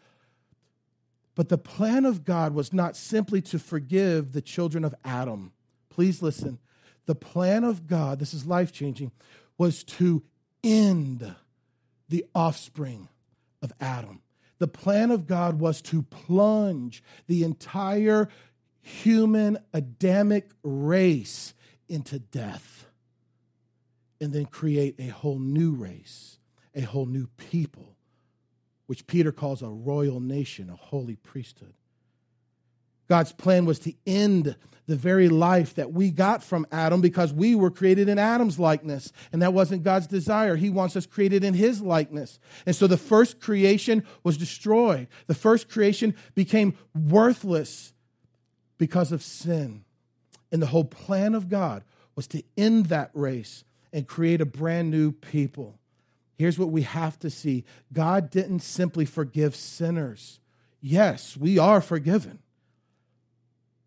But 1.36 1.50
the 1.50 1.58
plan 1.58 2.06
of 2.06 2.26
God 2.26 2.54
was 2.54 2.74
not 2.74 2.98
simply 2.98 3.42
to 3.44 3.60
forgive 3.60 4.34
the 4.34 4.42
children 4.42 4.84
of 4.84 4.94
Adam. 5.06 5.54
Please 5.90 6.22
listen. 6.22 6.60
The 7.06 7.16
plan 7.16 7.64
of 7.64 7.88
God, 7.88 8.20
this 8.20 8.34
is 8.34 8.46
life 8.46 8.72
changing, 8.72 9.12
was 9.58 9.84
to 9.86 10.24
end 10.64 11.36
the 12.10 12.26
offspring 12.36 13.08
of 13.62 13.72
Adam. 13.80 14.22
The 14.58 14.68
plan 14.68 15.12
of 15.12 15.26
God 15.26 15.60
was 15.60 15.82
to 15.84 16.02
plunge 16.04 17.02
the 17.28 17.44
entire 17.44 18.28
human 18.82 19.58
Adamic 19.74 20.50
race 20.64 21.54
into 21.88 22.20
death 22.20 22.89
and 24.22 24.34
then 24.34 24.46
create 24.46 24.96
a 25.00 25.08
whole 25.08 25.40
new 25.40 25.72
race, 25.74 26.40
a 26.76 26.82
whole 26.82 27.06
new 27.06 27.28
people, 27.38 27.96
which 28.86 29.08
Peter 29.08 29.32
calls 29.32 29.62
a 29.62 29.68
royal 29.70 30.20
nation, 30.20 30.70
a 30.70 30.76
holy 30.76 31.16
priesthood. 31.16 31.74
God's 33.08 33.32
plan 33.32 33.66
was 33.66 33.80
to 33.80 33.94
end 34.06 34.56
the 34.86 34.96
very 34.96 35.30
life 35.30 35.76
that 35.76 35.92
we 35.92 36.12
got 36.12 36.44
from 36.44 36.68
Adam 36.72 37.02
because 37.02 37.34
we 37.34 37.56
were 37.56 37.72
created 37.72 38.08
in 38.08 38.20
Adam's 38.20 38.60
likeness. 38.60 39.12
And 39.32 39.42
that 39.42 39.54
wasn't 39.54 39.84
God's 39.84 40.06
desire. 40.06 40.56
He 40.56 40.70
wants 40.70 40.96
us 40.96 41.08
created 41.08 41.44
in 41.44 41.56
his 41.56 41.82
likeness. 41.82 42.40
And 42.68 42.76
so 42.76 42.86
the 42.86 42.98
first 42.98 43.40
creation 43.40 44.04
was 44.24 44.38
destroyed. 44.38 45.08
The 45.26 45.36
first 45.36 45.70
creation 45.70 46.16
became 46.36 46.76
worthless 46.96 47.94
because 48.78 49.12
of 49.12 49.24
sin. 49.24 49.86
And 50.52 50.62
the 50.62 50.68
whole 50.68 50.86
plan 50.86 51.34
of 51.34 51.50
God 51.50 51.84
was 52.16 52.28
to 52.28 52.44
end 52.58 52.88
that 52.88 53.10
race 53.14 53.64
and 53.92 54.08
create 54.08 54.42
a 54.42 54.46
brand 54.46 54.92
new 54.92 55.12
people. 55.12 55.80
Here's 56.38 56.58
what 56.58 56.72
we 56.72 56.84
have 56.84 57.20
to 57.20 57.30
see 57.30 57.66
God 57.92 58.30
didn't 58.30 58.62
simply 58.62 59.06
forgive 59.06 59.56
sinners. 59.56 60.40
Yes, 60.82 61.36
we 61.36 61.58
are 61.58 61.82
forgiven. 61.82 62.40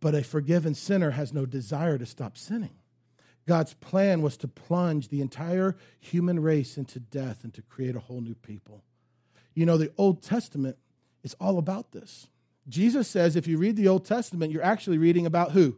But 0.01 0.15
a 0.15 0.25
forgiven 0.25 0.75
sinner 0.75 1.13
has 1.13 1.33
no 1.33 1.47
desire 1.47 1.97
to 1.97 2.05
stop 2.05 2.37
sinning. 2.37 2.75
God's 3.47 3.75
plan 3.75 4.21
was 4.21 4.37
to 4.39 4.49
plunge 4.49 5.09
the 5.09 5.21
entire 5.21 5.77
human 5.99 6.41
race 6.41 6.77
into 6.77 7.01
death 7.01 7.45
and 7.45 7.55
to 7.55 7.63
create 7.63 7.97
a 7.97 8.01
whole 8.01 8.21
new 8.21 8.35
people. 8.35 8.85
You 9.55 9.67
know, 9.67 9.77
the 9.77 9.93
Old 9.97 10.23
Testament 10.23 10.77
is 11.23 11.35
all 11.41 11.59
about 11.59 11.93
this. 11.93 12.29
Jesus 12.69 13.09
says 13.09 13.35
if 13.35 13.47
you 13.47 13.59
read 13.59 13.77
the 13.77 13.89
Old 13.89 14.05
Testament, 14.05 14.53
you're 14.53 14.63
actually 14.63 14.99
reading 14.99 15.27
about 15.27 15.53
who? 15.53 15.77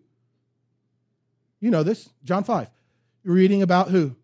You 1.61 1.71
know 1.71 1.83
this, 1.83 2.11
John 2.25 2.45
5. 2.45 2.69
Reading 3.25 3.63
about 3.63 3.89
who? 3.89 4.17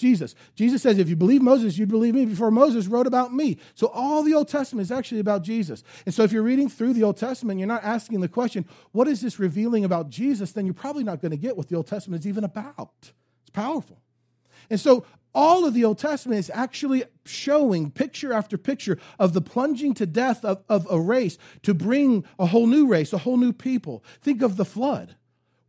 Jesus. 0.00 0.34
Jesus 0.54 0.82
says, 0.82 0.98
if 0.98 1.10
you 1.10 1.16
believe 1.16 1.42
Moses, 1.42 1.76
you'd 1.76 1.90
believe 1.90 2.14
me 2.14 2.24
before 2.24 2.50
Moses 2.50 2.86
wrote 2.86 3.06
about 3.06 3.34
me. 3.34 3.58
So 3.74 3.88
all 3.88 4.22
the 4.22 4.34
Old 4.34 4.48
Testament 4.48 4.82
is 4.84 4.90
actually 4.90 5.20
about 5.20 5.42
Jesus. 5.42 5.84
And 6.06 6.14
so 6.14 6.22
if 6.22 6.32
you're 6.32 6.42
reading 6.42 6.70
through 6.70 6.94
the 6.94 7.04
Old 7.04 7.18
Testament, 7.18 7.60
you're 7.60 7.68
not 7.68 7.84
asking 7.84 8.20
the 8.20 8.28
question, 8.28 8.64
what 8.92 9.06
is 9.08 9.20
this 9.20 9.38
revealing 9.38 9.84
about 9.84 10.08
Jesus? 10.08 10.52
Then 10.52 10.64
you're 10.64 10.74
probably 10.74 11.04
not 11.04 11.20
going 11.20 11.32
to 11.32 11.36
get 11.36 11.56
what 11.56 11.68
the 11.68 11.76
Old 11.76 11.86
Testament 11.86 12.22
is 12.22 12.26
even 12.26 12.44
about. 12.44 13.12
It's 13.42 13.50
powerful. 13.52 14.00
And 14.70 14.80
so 14.80 15.04
all 15.34 15.66
of 15.66 15.74
the 15.74 15.84
Old 15.84 15.98
Testament 15.98 16.38
is 16.38 16.50
actually 16.52 17.04
showing 17.26 17.90
picture 17.90 18.32
after 18.32 18.56
picture 18.56 18.98
of 19.18 19.34
the 19.34 19.42
plunging 19.42 19.92
to 19.94 20.06
death 20.06 20.44
of, 20.44 20.64
of 20.68 20.86
a 20.90 20.98
race 20.98 21.36
to 21.62 21.74
bring 21.74 22.24
a 22.38 22.46
whole 22.46 22.66
new 22.66 22.86
race, 22.86 23.12
a 23.12 23.18
whole 23.18 23.36
new 23.36 23.52
people. 23.52 24.02
Think 24.20 24.40
of 24.42 24.56
the 24.56 24.64
flood 24.64 25.16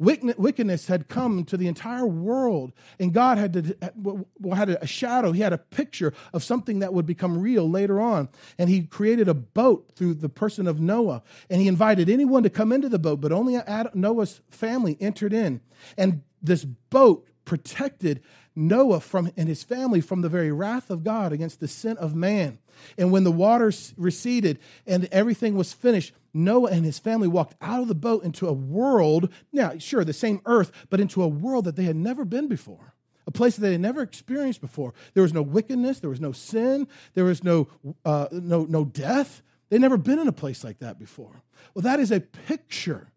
wickedness 0.02 0.88
had 0.88 1.08
come 1.08 1.46
to 1.46 1.58
the 1.58 1.68
entire 1.68 2.08
world, 2.08 2.74
and 3.00 3.14
God 3.14 3.38
had, 3.38 3.54
to, 3.54 4.26
had 4.54 4.70
a 4.70 4.88
shadow. 4.88 5.32
He 5.32 5.42
had 5.42 5.54
a 5.54 5.58
picture 5.58 6.14
of 6.34 6.44
something 6.44 6.80
that 6.80 6.94
would 6.94 7.06
become 7.06 7.38
real 7.38 7.70
later 7.70 8.02
on. 8.02 8.30
And 8.58 8.70
He 8.70 8.82
created 8.82 9.28
a 9.28 9.34
boat 9.34 9.92
through 9.96 10.16
the 10.16 10.30
person 10.30 10.68
of 10.68 10.80
Noah, 10.80 11.22
and 11.50 11.62
He 11.62 11.68
invited 11.68 12.10
anyone 12.10 12.44
to 12.44 12.50
come 12.50 12.72
into 12.72 12.90
the 12.90 13.00
boat, 13.00 13.22
but 13.22 13.32
only 13.32 13.60
Noah's 13.94 14.42
family 14.50 14.98
entered 15.00 15.34
in. 15.34 15.62
And 15.98 16.24
this 16.42 16.66
boat 16.66 17.28
protected 17.46 18.22
Noah 18.56 19.00
from, 19.00 19.32
and 19.38 19.48
his 19.48 19.64
family 19.64 20.02
from 20.02 20.22
the 20.22 20.30
very 20.30 20.52
wrath 20.52 20.90
of 20.90 21.04
God 21.04 21.32
against 21.32 21.60
the 21.60 21.68
sin 21.68 21.98
of 21.98 22.16
man. 22.16 22.60
And 22.98 23.12
when 23.12 23.24
the 23.24 23.32
waters 23.32 23.94
receded 23.98 24.60
and 24.86 25.08
everything 25.12 25.56
was 25.56 25.74
finished, 25.74 26.14
Noah 26.34 26.72
and 26.72 26.86
his 26.86 27.00
family 27.00 27.28
walked 27.28 27.56
out 27.62 27.82
of 27.82 27.88
the 27.88 27.96
boat 27.96 28.24
into 28.24 28.48
a 28.48 28.54
world, 28.54 29.30
now, 29.52 29.78
sure, 29.78 30.04
the 30.04 30.14
same 30.14 30.42
earth, 30.46 30.72
but 30.90 31.00
into 31.00 31.24
a 31.24 31.28
world 31.28 31.66
that 31.66 31.76
they 31.76 31.84
had 31.84 31.96
never 31.96 32.26
been 32.26 32.48
before, 32.48 32.94
a 33.26 33.32
place 33.32 33.56
that 33.56 33.62
they 33.62 33.74
had 33.74 33.82
never 33.82 34.02
experienced 34.02 34.62
before. 34.62 34.94
There 35.14 35.24
was 35.24 35.34
no 35.34 35.42
wickedness, 35.42 36.00
there 36.00 36.10
was 36.10 36.22
no 36.22 36.32
sin, 36.32 36.88
there 37.14 37.26
was 37.26 37.44
no, 37.44 37.68
uh, 38.04 38.28
no, 38.32 38.66
no 38.66 38.86
death. 38.86 39.42
They'd 39.70 39.82
never 39.82 39.98
been 39.98 40.20
in 40.20 40.28
a 40.28 40.34
place 40.34 40.64
like 40.64 40.80
that 40.80 41.00
before. 41.00 41.42
Well, 41.74 41.84
that 41.84 42.00
is 42.00 42.12
a 42.12 42.20
picture, 42.20 43.08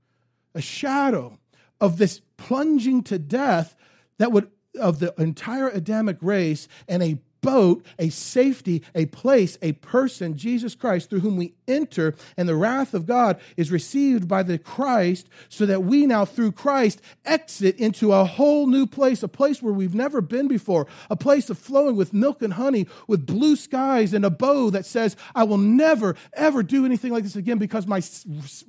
a 0.54 0.60
shadow 0.60 1.38
of 1.80 1.98
this 1.98 2.20
plunging 2.36 3.02
to 3.04 3.18
death 3.18 3.74
that 4.18 4.32
would 4.32 4.50
of 4.80 4.98
the 4.98 5.14
entire 5.18 5.68
Adamic 5.68 6.16
race 6.20 6.66
and 6.88 7.02
a 7.02 7.18
boat, 7.44 7.84
a 7.98 8.08
safety, 8.08 8.82
a 8.94 9.04
place, 9.06 9.58
a 9.60 9.72
person, 9.72 10.34
Jesus 10.34 10.74
Christ, 10.74 11.10
through 11.10 11.20
whom 11.20 11.36
we 11.36 11.52
enter, 11.68 12.14
and 12.38 12.48
the 12.48 12.56
wrath 12.56 12.94
of 12.94 13.04
God 13.04 13.38
is 13.58 13.70
received 13.70 14.26
by 14.26 14.42
the 14.42 14.56
Christ, 14.56 15.28
so 15.50 15.66
that 15.66 15.84
we 15.84 16.06
now, 16.06 16.24
through 16.24 16.52
Christ, 16.52 17.02
exit 17.26 17.76
into 17.76 18.12
a 18.12 18.24
whole 18.24 18.66
new 18.66 18.86
place, 18.86 19.22
a 19.22 19.28
place 19.28 19.62
where 19.62 19.74
we've 19.74 19.94
never 19.94 20.22
been 20.22 20.48
before, 20.48 20.86
a 21.10 21.16
place 21.16 21.50
of 21.50 21.58
flowing 21.58 21.96
with 21.96 22.14
milk 22.14 22.40
and 22.40 22.54
honey, 22.54 22.86
with 23.06 23.26
blue 23.26 23.56
skies, 23.56 24.14
and 24.14 24.24
a 24.24 24.30
bow 24.30 24.70
that 24.70 24.86
says, 24.86 25.14
I 25.34 25.44
will 25.44 25.58
never, 25.58 26.16
ever 26.32 26.62
do 26.62 26.86
anything 26.86 27.12
like 27.12 27.24
this 27.24 27.36
again 27.36 27.58
because 27.58 27.86
my, 27.86 28.00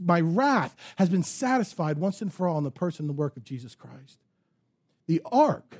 my 0.03 0.19
wrath 0.19 0.75
has 0.97 1.07
been 1.07 1.23
satisfied 1.23 1.97
once 1.97 2.21
and 2.21 2.33
for 2.33 2.45
all 2.45 2.57
in 2.57 2.65
the 2.65 2.71
person 2.71 3.03
and 3.03 3.09
the 3.09 3.13
work 3.13 3.37
of 3.37 3.45
Jesus 3.45 3.73
Christ. 3.73 4.19
The 5.07 5.21
ark, 5.25 5.77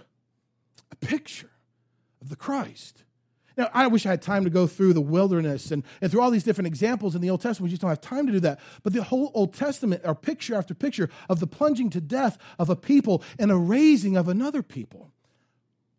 a 0.92 0.96
picture 0.96 1.52
of 2.22 2.30
the 2.30 2.36
Christ. 2.36 3.04
Now, 3.58 3.70
I 3.74 3.88
wish 3.88 4.06
I 4.06 4.10
had 4.10 4.22
time 4.22 4.44
to 4.44 4.50
go 4.50 4.68
through 4.68 4.94
the 4.94 5.02
wilderness 5.02 5.72
and, 5.72 5.84
and 6.02 6.12
through 6.12 6.22
all 6.22 6.32
these 6.32 6.44
different 6.44 6.68
examples 6.68 7.16
in 7.16 7.22
the 7.22 7.30
Old 7.30 7.42
Testament. 7.42 7.70
We 7.70 7.72
just 7.72 7.82
don't 7.82 7.90
have 7.90 8.02
time 8.02 8.28
to 8.28 8.34
do 8.34 8.40
that. 8.42 8.60
But 8.84 8.92
the 8.94 9.04
whole 9.04 9.32
Old 9.34 9.54
Testament 9.54 10.04
are 10.04 10.14
picture 10.14 10.56
after 10.56 10.74
picture 10.74 11.10
of 11.30 11.40
the 11.40 11.48
plunging 11.48 11.90
to 11.92 12.02
death 12.02 12.38
of 12.60 12.70
a 12.70 12.76
people 12.76 13.24
and 13.40 13.52
a 13.52 13.56
raising 13.56 14.18
of 14.18 14.28
another 14.28 14.62
people. 14.62 15.12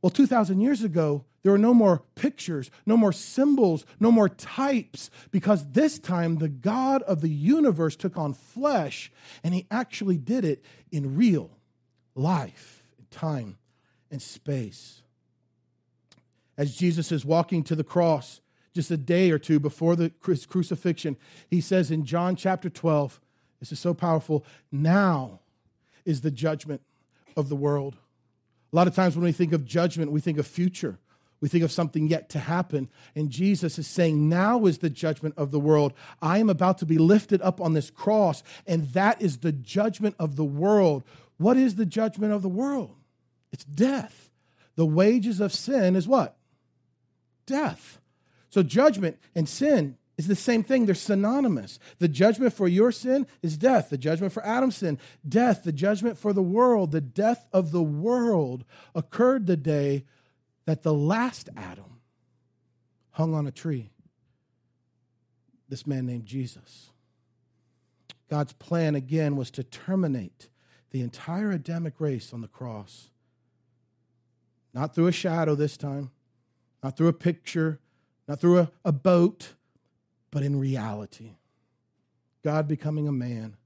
Well, 0.03 0.11
2,000 0.11 0.61
years 0.61 0.83
ago, 0.83 1.25
there 1.43 1.53
were 1.53 1.59
no 1.59 1.73
more 1.73 2.03
pictures, 2.15 2.71
no 2.85 2.97
more 2.97 3.13
symbols, 3.13 3.87
no 4.01 4.11
more 4.11 4.29
types, 4.29 5.11
because 5.31 5.65
this 5.73 5.99
time 5.99 6.37
the 6.37 6.49
God 6.49 7.03
of 7.03 7.21
the 7.23 7.31
universe 7.31 7.97
took 7.97 8.17
on 8.17 8.35
flesh 8.35 9.11
and 9.43 9.55
he 9.55 9.67
actually 9.71 10.19
did 10.19 10.45
it 10.45 10.65
in 10.91 11.17
real 11.17 11.51
life, 12.15 12.76
time, 13.17 13.59
and 14.11 14.23
space 14.23 15.03
as 16.59 16.75
Jesus 16.75 17.13
is 17.13 17.25
walking 17.25 17.63
to 17.65 17.75
the 17.75 17.85
cross, 17.85 18.41
just 18.75 18.91
a 18.91 18.97
day 18.97 19.31
or 19.31 19.39
two 19.39 19.61
before 19.61 19.97
the 19.97 20.11
crucifixion, 20.21 21.17
he 21.49 21.61
says 21.61 21.91
in 21.91 22.05
John 22.05 22.37
chapter 22.37 22.69
12, 22.69 23.21
this 23.61 23.73
is 23.73 23.81
so 23.81 23.95
powerful, 23.95 24.45
now 24.71 25.41
is 26.05 26.21
the 26.21 26.31
judgment 26.31 26.83
of 27.37 27.49
the 27.49 27.57
world. 27.57 27.97
A 28.73 28.77
lot 28.77 28.87
of 28.87 28.95
times 28.95 29.17
when 29.17 29.25
we 29.25 29.33
think 29.33 29.53
of 29.53 29.65
judgment, 29.65 30.13
we 30.13 30.21
think 30.21 30.39
of 30.39 30.47
future. 30.47 30.99
We 31.41 31.49
think 31.49 31.65
of 31.65 31.73
something 31.73 32.09
yet 32.09 32.31
to 32.31 32.39
happen. 32.39 32.89
And 33.15 33.31
Jesus 33.31 33.79
is 33.79 33.87
saying, 33.87 34.29
Now 34.29 34.65
is 34.65 34.79
the 34.79 34.91
judgment 34.91 35.35
of 35.37 35.51
the 35.51 35.61
world. 35.61 35.93
I 36.23 36.39
am 36.39 36.49
about 36.49 36.79
to 36.79 36.87
be 36.87 36.97
lifted 36.97 37.43
up 37.43 37.61
on 37.61 37.75
this 37.75 37.91
cross, 37.91 38.43
and 38.67 38.85
that 38.89 39.21
is 39.21 39.39
the 39.39 39.53
judgment 39.53 40.17
of 40.19 40.37
the 40.37 40.45
world. 40.45 41.05
What 41.37 41.59
is 41.59 41.75
the 41.75 41.87
judgment 41.87 42.33
of 42.33 42.41
the 42.41 42.49
world? 42.49 42.97
It's 43.57 43.65
death. 43.65 44.29
The 44.75 44.85
wages 44.85 45.41
of 45.41 45.51
sin 45.51 45.97
is 45.97 46.07
what? 46.07 46.37
Death. 47.47 48.03
So 48.51 48.63
judgment 48.63 49.19
and 49.35 49.49
sin 49.49 49.97
is 50.19 50.27
the 50.27 50.37
same 50.37 50.63
thing. 50.63 50.85
They're 50.85 50.95
synonymous. 50.95 51.79
The 51.99 52.07
judgment 52.07 52.53
for 52.53 52.69
your 52.69 52.93
sin 52.93 53.27
is 53.41 53.57
death. 53.57 53.89
The 53.89 53.97
judgment 53.97 54.35
for 54.35 54.45
Adam's 54.45 54.77
sin, 54.77 54.99
death. 55.27 55.65
The 55.65 55.73
judgment 55.73 56.19
for 56.19 56.35
the 56.35 56.43
world, 56.43 56.93
the 56.93 57.01
death 57.01 57.49
of 57.51 57.71
the 57.71 57.83
world 57.83 58.67
occurred 58.95 59.47
the 59.47 59.57
day 59.57 60.05
that 60.67 60.83
the 60.83 60.93
last 60.93 61.49
Adam 61.57 62.03
hung 63.13 63.33
on 63.33 63.47
a 63.47 63.53
tree. 63.53 63.89
This 65.71 65.87
man 65.87 66.05
named 66.05 66.27
Jesus. 66.27 66.91
God's 68.29 68.53
plan 68.53 68.95
again 68.95 69.35
was 69.35 69.51
to 69.53 69.65
terminate 69.65 70.51
the 70.91 71.01
entire 71.01 71.53
Adamic 71.53 71.95
race 71.99 72.35
on 72.35 72.43
the 72.43 72.49
cross. 72.49 73.09
Not 74.77 74.95
through 74.95 75.07
a 75.07 75.13
shadow 75.13 75.55
this 75.55 75.79
time, 75.79 76.11
not 76.85 76.99
through 76.99 77.09
a 77.09 77.15
picture, 77.15 77.81
not 78.29 78.43
through 78.43 78.59
a, 78.59 78.71
a 78.85 78.93
boat, 78.93 79.55
but 80.31 80.43
in 80.43 80.61
reality. 80.61 81.37
God 82.45 82.69
becoming 82.69 83.09
a 83.09 83.13
man 83.13 83.57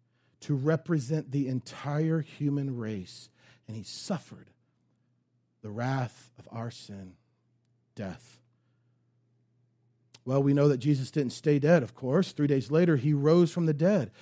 to 0.42 0.54
represent 0.54 1.32
the 1.32 1.48
entire 1.48 2.20
human 2.20 2.76
race. 2.76 3.28
And 3.66 3.76
he 3.76 3.82
suffered 3.82 4.50
the 5.62 5.70
wrath 5.70 6.30
of 6.38 6.48
our 6.52 6.70
sin, 6.70 7.14
death. 7.96 8.38
Well, 10.24 10.44
we 10.44 10.54
know 10.54 10.68
that 10.68 10.78
Jesus 10.78 11.10
didn't 11.10 11.32
stay 11.32 11.58
dead, 11.58 11.82
of 11.82 11.92
course. 11.92 12.30
Three 12.30 12.46
days 12.46 12.70
later, 12.70 12.96
he 12.96 13.12
rose 13.14 13.50
from 13.50 13.66
the 13.66 13.74
dead. 13.74 14.12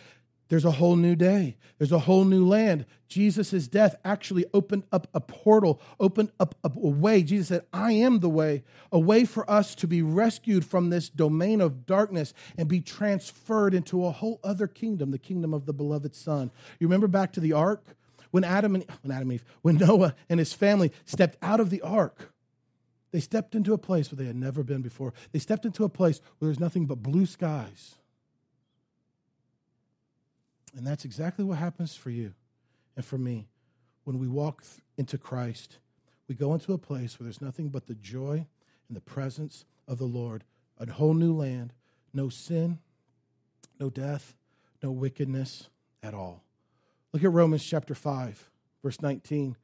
There's 0.48 0.64
a 0.64 0.70
whole 0.70 0.96
new 0.96 1.14
day. 1.14 1.56
There's 1.76 1.92
a 1.92 1.98
whole 1.98 2.24
new 2.24 2.46
land. 2.46 2.86
Jesus' 3.06 3.68
death 3.68 3.96
actually 4.04 4.46
opened 4.54 4.84
up 4.90 5.06
a 5.12 5.20
portal, 5.20 5.80
opened 6.00 6.32
up 6.40 6.54
a 6.64 6.70
way. 6.70 7.22
Jesus 7.22 7.48
said, 7.48 7.66
I 7.72 7.92
am 7.92 8.20
the 8.20 8.30
way, 8.30 8.64
a 8.90 8.98
way 8.98 9.24
for 9.24 9.48
us 9.50 9.74
to 9.76 9.86
be 9.86 10.00
rescued 10.00 10.64
from 10.64 10.88
this 10.88 11.10
domain 11.10 11.60
of 11.60 11.84
darkness 11.84 12.32
and 12.56 12.66
be 12.66 12.80
transferred 12.80 13.74
into 13.74 14.06
a 14.06 14.10
whole 14.10 14.40
other 14.42 14.66
kingdom, 14.66 15.10
the 15.10 15.18
kingdom 15.18 15.52
of 15.52 15.66
the 15.66 15.74
beloved 15.74 16.14
Son. 16.14 16.50
You 16.80 16.86
remember 16.86 17.08
back 17.08 17.32
to 17.32 17.40
the 17.40 17.52
ark? 17.52 17.84
When 18.30 18.44
Adam 18.44 18.74
and 18.74 18.84
when 19.02 19.10
Adam 19.10 19.30
and 19.30 19.40
Eve, 19.40 19.44
when 19.62 19.76
Noah 19.76 20.14
and 20.28 20.38
his 20.38 20.52
family 20.52 20.92
stepped 21.06 21.38
out 21.40 21.60
of 21.60 21.70
the 21.70 21.80
ark, 21.80 22.32
they 23.10 23.20
stepped 23.20 23.54
into 23.54 23.72
a 23.72 23.78
place 23.78 24.10
where 24.10 24.18
they 24.18 24.26
had 24.26 24.36
never 24.36 24.62
been 24.62 24.82
before. 24.82 25.14
They 25.32 25.38
stepped 25.38 25.64
into 25.64 25.84
a 25.84 25.88
place 25.88 26.20
where 26.38 26.48
there's 26.48 26.60
nothing 26.60 26.84
but 26.84 27.02
blue 27.02 27.24
skies 27.24 27.94
and 30.76 30.86
that's 30.86 31.04
exactly 31.04 31.44
what 31.44 31.58
happens 31.58 31.94
for 31.94 32.10
you 32.10 32.34
and 32.96 33.04
for 33.04 33.18
me. 33.18 33.48
When 34.04 34.18
we 34.18 34.28
walk 34.28 34.62
into 34.96 35.18
Christ, 35.18 35.78
we 36.28 36.34
go 36.34 36.54
into 36.54 36.72
a 36.72 36.78
place 36.78 37.18
where 37.18 37.24
there's 37.24 37.40
nothing 37.40 37.68
but 37.68 37.86
the 37.86 37.94
joy 37.94 38.46
and 38.88 38.96
the 38.96 39.00
presence 39.00 39.64
of 39.86 39.98
the 39.98 40.04
Lord, 40.04 40.44
a 40.78 40.90
whole 40.90 41.14
new 41.14 41.34
land, 41.34 41.72
no 42.12 42.28
sin, 42.28 42.78
no 43.78 43.90
death, 43.90 44.34
no 44.82 44.90
wickedness 44.90 45.68
at 46.02 46.14
all. 46.14 46.42
Look 47.12 47.24
at 47.24 47.32
Romans 47.32 47.64
chapter 47.64 47.94
5, 47.94 48.50
verse 48.82 49.00
19. 49.00 49.56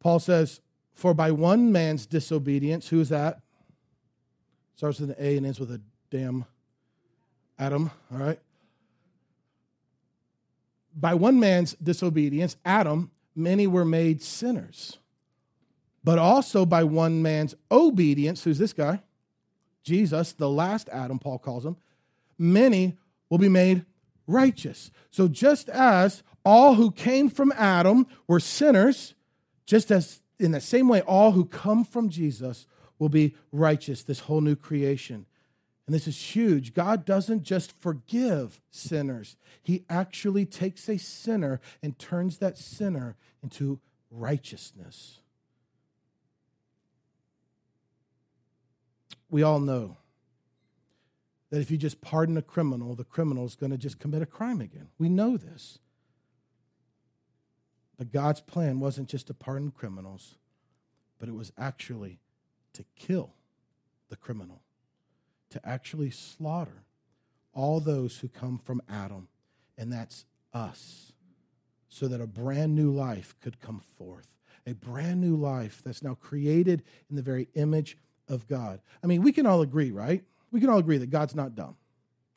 Paul 0.00 0.18
says, 0.18 0.60
For 0.94 1.14
by 1.14 1.30
one 1.30 1.72
man's 1.72 2.06
disobedience, 2.06 2.88
who 2.88 3.00
is 3.00 3.08
that? 3.08 3.40
Starts 4.76 5.00
with 5.00 5.10
an 5.10 5.16
A 5.18 5.36
and 5.36 5.46
ends 5.46 5.58
with 5.58 5.72
a 5.72 5.80
damn 6.10 6.44
Adam, 7.58 7.90
all 8.12 8.18
right? 8.18 8.38
By 10.98 11.14
one 11.14 11.38
man's 11.38 11.74
disobedience, 11.74 12.56
Adam, 12.64 13.10
many 13.34 13.66
were 13.66 13.84
made 13.84 14.22
sinners. 14.22 14.98
But 16.02 16.18
also 16.18 16.66
by 16.66 16.84
one 16.84 17.22
man's 17.22 17.54
obedience, 17.70 18.44
who's 18.44 18.58
this 18.58 18.72
guy? 18.72 19.02
Jesus, 19.84 20.32
the 20.32 20.48
last 20.48 20.88
Adam, 20.90 21.18
Paul 21.18 21.38
calls 21.38 21.64
him, 21.64 21.76
many 22.36 22.98
will 23.30 23.38
be 23.38 23.48
made 23.48 23.84
righteous. 24.26 24.90
So 25.10 25.28
just 25.28 25.68
as 25.68 26.22
all 26.44 26.74
who 26.74 26.90
came 26.90 27.28
from 27.28 27.52
Adam 27.56 28.06
were 28.26 28.40
sinners, 28.40 29.14
just 29.66 29.90
as 29.90 30.20
in 30.38 30.52
the 30.52 30.60
same 30.60 30.88
way 30.88 31.00
all 31.02 31.32
who 31.32 31.44
come 31.44 31.84
from 31.84 32.08
Jesus 32.08 32.66
will 32.98 33.08
be 33.08 33.36
righteous, 33.52 34.02
this 34.02 34.20
whole 34.20 34.40
new 34.40 34.56
creation. 34.56 35.26
And 35.88 35.94
this 35.94 36.06
is 36.06 36.18
huge. 36.18 36.74
God 36.74 37.06
doesn't 37.06 37.44
just 37.44 37.72
forgive 37.72 38.60
sinners, 38.70 39.38
He 39.62 39.86
actually 39.88 40.44
takes 40.44 40.86
a 40.86 40.98
sinner 40.98 41.62
and 41.82 41.98
turns 41.98 42.38
that 42.38 42.58
sinner 42.58 43.16
into 43.42 43.80
righteousness. 44.10 45.20
We 49.30 49.42
all 49.42 49.60
know 49.60 49.96
that 51.48 51.62
if 51.62 51.70
you 51.70 51.78
just 51.78 52.02
pardon 52.02 52.36
a 52.36 52.42
criminal, 52.42 52.94
the 52.94 53.04
criminal 53.04 53.46
is 53.46 53.54
going 53.54 53.72
to 53.72 53.78
just 53.78 53.98
commit 53.98 54.20
a 54.20 54.26
crime 54.26 54.60
again. 54.60 54.88
We 54.98 55.08
know 55.08 55.38
this. 55.38 55.78
But 57.96 58.12
God's 58.12 58.42
plan 58.42 58.78
wasn't 58.78 59.08
just 59.08 59.28
to 59.28 59.34
pardon 59.34 59.70
criminals, 59.70 60.34
but 61.18 61.30
it 61.30 61.34
was 61.34 61.50
actually 61.56 62.18
to 62.74 62.84
kill 62.94 63.32
the 64.10 64.16
criminal 64.16 64.60
to 65.50 65.60
actually 65.64 66.10
slaughter 66.10 66.84
all 67.54 67.80
those 67.80 68.18
who 68.18 68.28
come 68.28 68.58
from 68.58 68.82
Adam, 68.88 69.28
and 69.76 69.92
that's 69.92 70.24
us, 70.52 71.12
so 71.88 72.06
that 72.08 72.20
a 72.20 72.26
brand 72.26 72.74
new 72.74 72.90
life 72.90 73.34
could 73.40 73.60
come 73.60 73.82
forth. 73.96 74.28
A 74.66 74.74
brand 74.74 75.20
new 75.20 75.34
life 75.36 75.80
that's 75.84 76.02
now 76.02 76.14
created 76.14 76.82
in 77.08 77.16
the 77.16 77.22
very 77.22 77.48
image 77.54 77.96
of 78.28 78.46
God. 78.46 78.80
I 79.02 79.06
mean, 79.06 79.22
we 79.22 79.32
can 79.32 79.46
all 79.46 79.62
agree, 79.62 79.90
right? 79.90 80.22
We 80.50 80.60
can 80.60 80.68
all 80.68 80.78
agree 80.78 80.98
that 80.98 81.10
God's 81.10 81.34
not 81.34 81.54
dumb. 81.54 81.76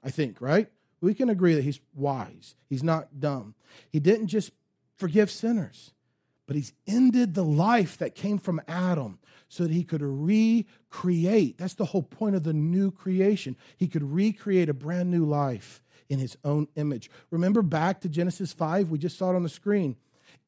I 0.03 0.09
think, 0.09 0.41
right? 0.41 0.69
We 1.01 1.13
can 1.13 1.29
agree 1.29 1.55
that 1.55 1.63
he's 1.63 1.79
wise. 1.93 2.55
He's 2.69 2.83
not 2.83 3.19
dumb. 3.19 3.55
He 3.89 3.99
didn't 3.99 4.27
just 4.27 4.51
forgive 4.97 5.29
sinners, 5.29 5.91
but 6.51 6.57
he's 6.57 6.73
ended 6.85 7.33
the 7.33 7.45
life 7.45 7.97
that 7.99 8.13
came 8.13 8.37
from 8.37 8.59
Adam 8.67 9.19
so 9.47 9.63
that 9.63 9.71
he 9.71 9.85
could 9.85 10.01
recreate. 10.01 11.57
That's 11.57 11.75
the 11.75 11.85
whole 11.85 12.03
point 12.03 12.35
of 12.35 12.43
the 12.43 12.51
new 12.51 12.91
creation. 12.91 13.55
He 13.77 13.87
could 13.87 14.03
recreate 14.03 14.67
a 14.67 14.73
brand 14.73 15.09
new 15.09 15.23
life 15.23 15.81
in 16.09 16.19
his 16.19 16.35
own 16.43 16.67
image. 16.75 17.09
Remember 17.29 17.61
back 17.61 18.01
to 18.01 18.09
Genesis 18.09 18.51
5? 18.51 18.89
We 18.89 18.97
just 18.97 19.17
saw 19.17 19.31
it 19.31 19.37
on 19.37 19.43
the 19.43 19.47
screen. 19.47 19.95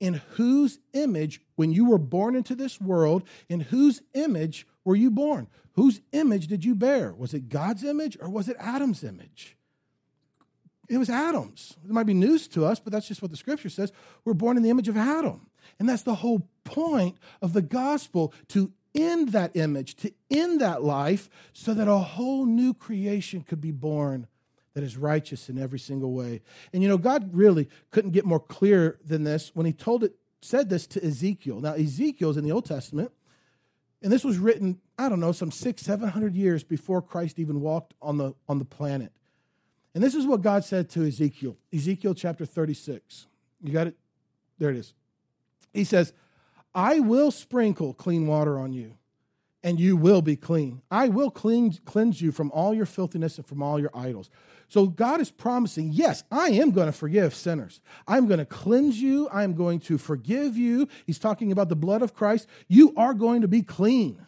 In 0.01 0.15
whose 0.31 0.77
image, 0.91 1.39
when 1.55 1.71
you 1.71 1.85
were 1.85 1.97
born 1.97 2.35
into 2.35 2.53
this 2.53 2.81
world, 2.81 3.23
in 3.47 3.61
whose 3.61 4.01
image 4.13 4.67
were 4.83 4.97
you 4.97 5.09
born? 5.09 5.47
Whose 5.75 6.01
image 6.11 6.47
did 6.47 6.65
you 6.65 6.75
bear? 6.75 7.13
Was 7.13 7.33
it 7.33 7.47
God's 7.47 7.85
image 7.85 8.17
or 8.19 8.27
was 8.27 8.49
it 8.49 8.57
Adam's 8.59 9.05
image? 9.05 9.55
It 10.89 10.97
was 10.97 11.09
Adam's. 11.09 11.77
It 11.85 11.91
might 11.91 12.07
be 12.07 12.13
news 12.13 12.49
to 12.49 12.65
us, 12.65 12.81
but 12.81 12.91
that's 12.91 13.07
just 13.07 13.21
what 13.21 13.31
the 13.31 13.37
scripture 13.37 13.69
says. 13.69 13.93
We're 14.25 14.33
born 14.33 14.57
in 14.57 14.63
the 14.63 14.69
image 14.69 14.89
of 14.89 14.97
Adam. 14.97 15.47
And 15.80 15.88
that's 15.88 16.04
the 16.04 16.15
whole 16.15 16.47
point 16.63 17.17
of 17.41 17.54
the 17.54 17.62
gospel 17.62 18.34
to 18.49 18.71
end 18.95 19.30
that 19.30 19.56
image, 19.56 19.95
to 19.95 20.12
end 20.30 20.62
that 20.62 20.84
life, 20.84 21.30
so 21.52 21.73
that 21.73 21.88
a 21.88 21.97
whole 21.97 22.45
new 22.45 22.73
creation 22.73 23.41
could 23.41 23.62
be 23.62 23.71
born 23.71 24.28
that 24.73 24.84
is 24.84 24.97
righteous 24.97 25.49
in 25.49 25.60
every 25.60 25.80
single 25.80 26.13
way. 26.13 26.41
And 26.73 26.82
you 26.82 26.89
know, 26.89 26.97
God 26.97 27.30
really 27.34 27.69
couldn't 27.91 28.12
get 28.12 28.26
more 28.26 28.39
clear 28.39 28.97
than 29.06 29.23
this 29.23 29.52
when 29.54 29.65
he 29.65 29.73
told 29.73 30.04
it, 30.04 30.15
said 30.41 30.69
this 30.69 30.88
to 30.88 31.06
Ezekiel. 31.06 31.60
Now, 31.60 31.73
Ezekiel's 31.73 32.38
in 32.38 32.43
the 32.43 32.52
Old 32.52 32.65
Testament, 32.65 33.12
and 34.02 34.12
this 34.12 34.23
was 34.23 34.38
written, 34.38 34.80
I 34.97 35.10
don't 35.10 35.19
know, 35.19 35.32
some 35.32 35.52
six, 35.52 35.84
seven 35.84 36.10
hundred 36.10 36.36
years 36.36 36.63
before 36.63 37.02
Christ 37.02 37.39
even 37.39 37.62
walked 37.62 37.93
on 38.02 38.17
the 38.17 38.34
on 38.49 38.60
the 38.60 38.65
planet. 38.65 39.12
And 39.95 40.04
this 40.04 40.15
is 40.15 40.26
what 40.26 40.41
God 40.41 40.65
said 40.65 40.89
to 40.91 41.06
Ezekiel, 41.08 41.56
Ezekiel 41.73 42.15
chapter 42.15 42.45
36. 42.45 43.28
You 43.62 43.71
got 43.71 43.88
it? 43.88 43.95
There 44.58 44.71
it 44.71 44.78
is. 44.78 44.93
He 45.73 45.83
says, 45.83 46.13
I 46.75 46.99
will 46.99 47.31
sprinkle 47.31 47.93
clean 47.93 48.27
water 48.27 48.57
on 48.57 48.73
you, 48.73 48.95
and 49.63 49.79
you 49.79 49.95
will 49.95 50.21
be 50.21 50.36
clean. 50.36 50.81
I 50.89 51.07
will 51.09 51.31
clean, 51.31 51.77
cleanse 51.86 52.21
you 52.21 52.31
from 52.31 52.51
all 52.51 52.73
your 52.73 52.86
filthiness 52.86 53.38
and 53.38 53.45
from 53.45 53.62
all 53.62 53.79
your 53.79 53.91
idols. 53.93 54.29
So 54.67 54.88
God 54.88 55.21
is 55.21 55.29
promising, 55.29 55.91
yes, 55.91 56.23
I 56.31 56.47
am 56.49 56.71
going 56.71 56.88
to 56.88 56.91
forgive 56.91 57.36
sinners. 57.36 57.79
I'm 58.07 58.27
going 58.27 58.39
to 58.39 58.45
cleanse 58.45 58.99
you. 58.99 59.29
I'm 59.31 59.53
going 59.53 59.79
to 59.81 59.99
forgive 59.99 60.57
you. 60.57 60.88
He's 61.05 61.19
talking 61.19 61.51
about 61.51 61.69
the 61.69 61.75
blood 61.75 62.01
of 62.01 62.15
Christ. 62.15 62.47
You 62.67 62.93
are 62.97 63.13
going 63.13 63.41
to 63.41 63.47
be 63.47 63.62
clean. 63.62 64.25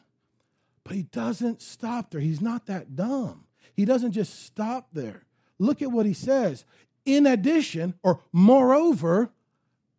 But 0.84 0.96
he 0.96 1.04
doesn't 1.04 1.64
stop 1.64 2.12
there. 2.12 2.22
He's 2.22 2.42
not 2.42 2.68
that 2.68 2.96
dumb. 2.96 3.46
He 3.74 3.86
doesn't 3.86 4.12
just 4.12 4.46
stop 4.46 4.90
there. 4.94 5.24
Look 5.58 5.82
at 5.82 5.92
what 5.92 6.06
he 6.06 6.14
says. 6.14 6.64
In 7.06 7.26
addition, 7.26 7.96
or 8.04 8.22
moreover, 8.32 9.32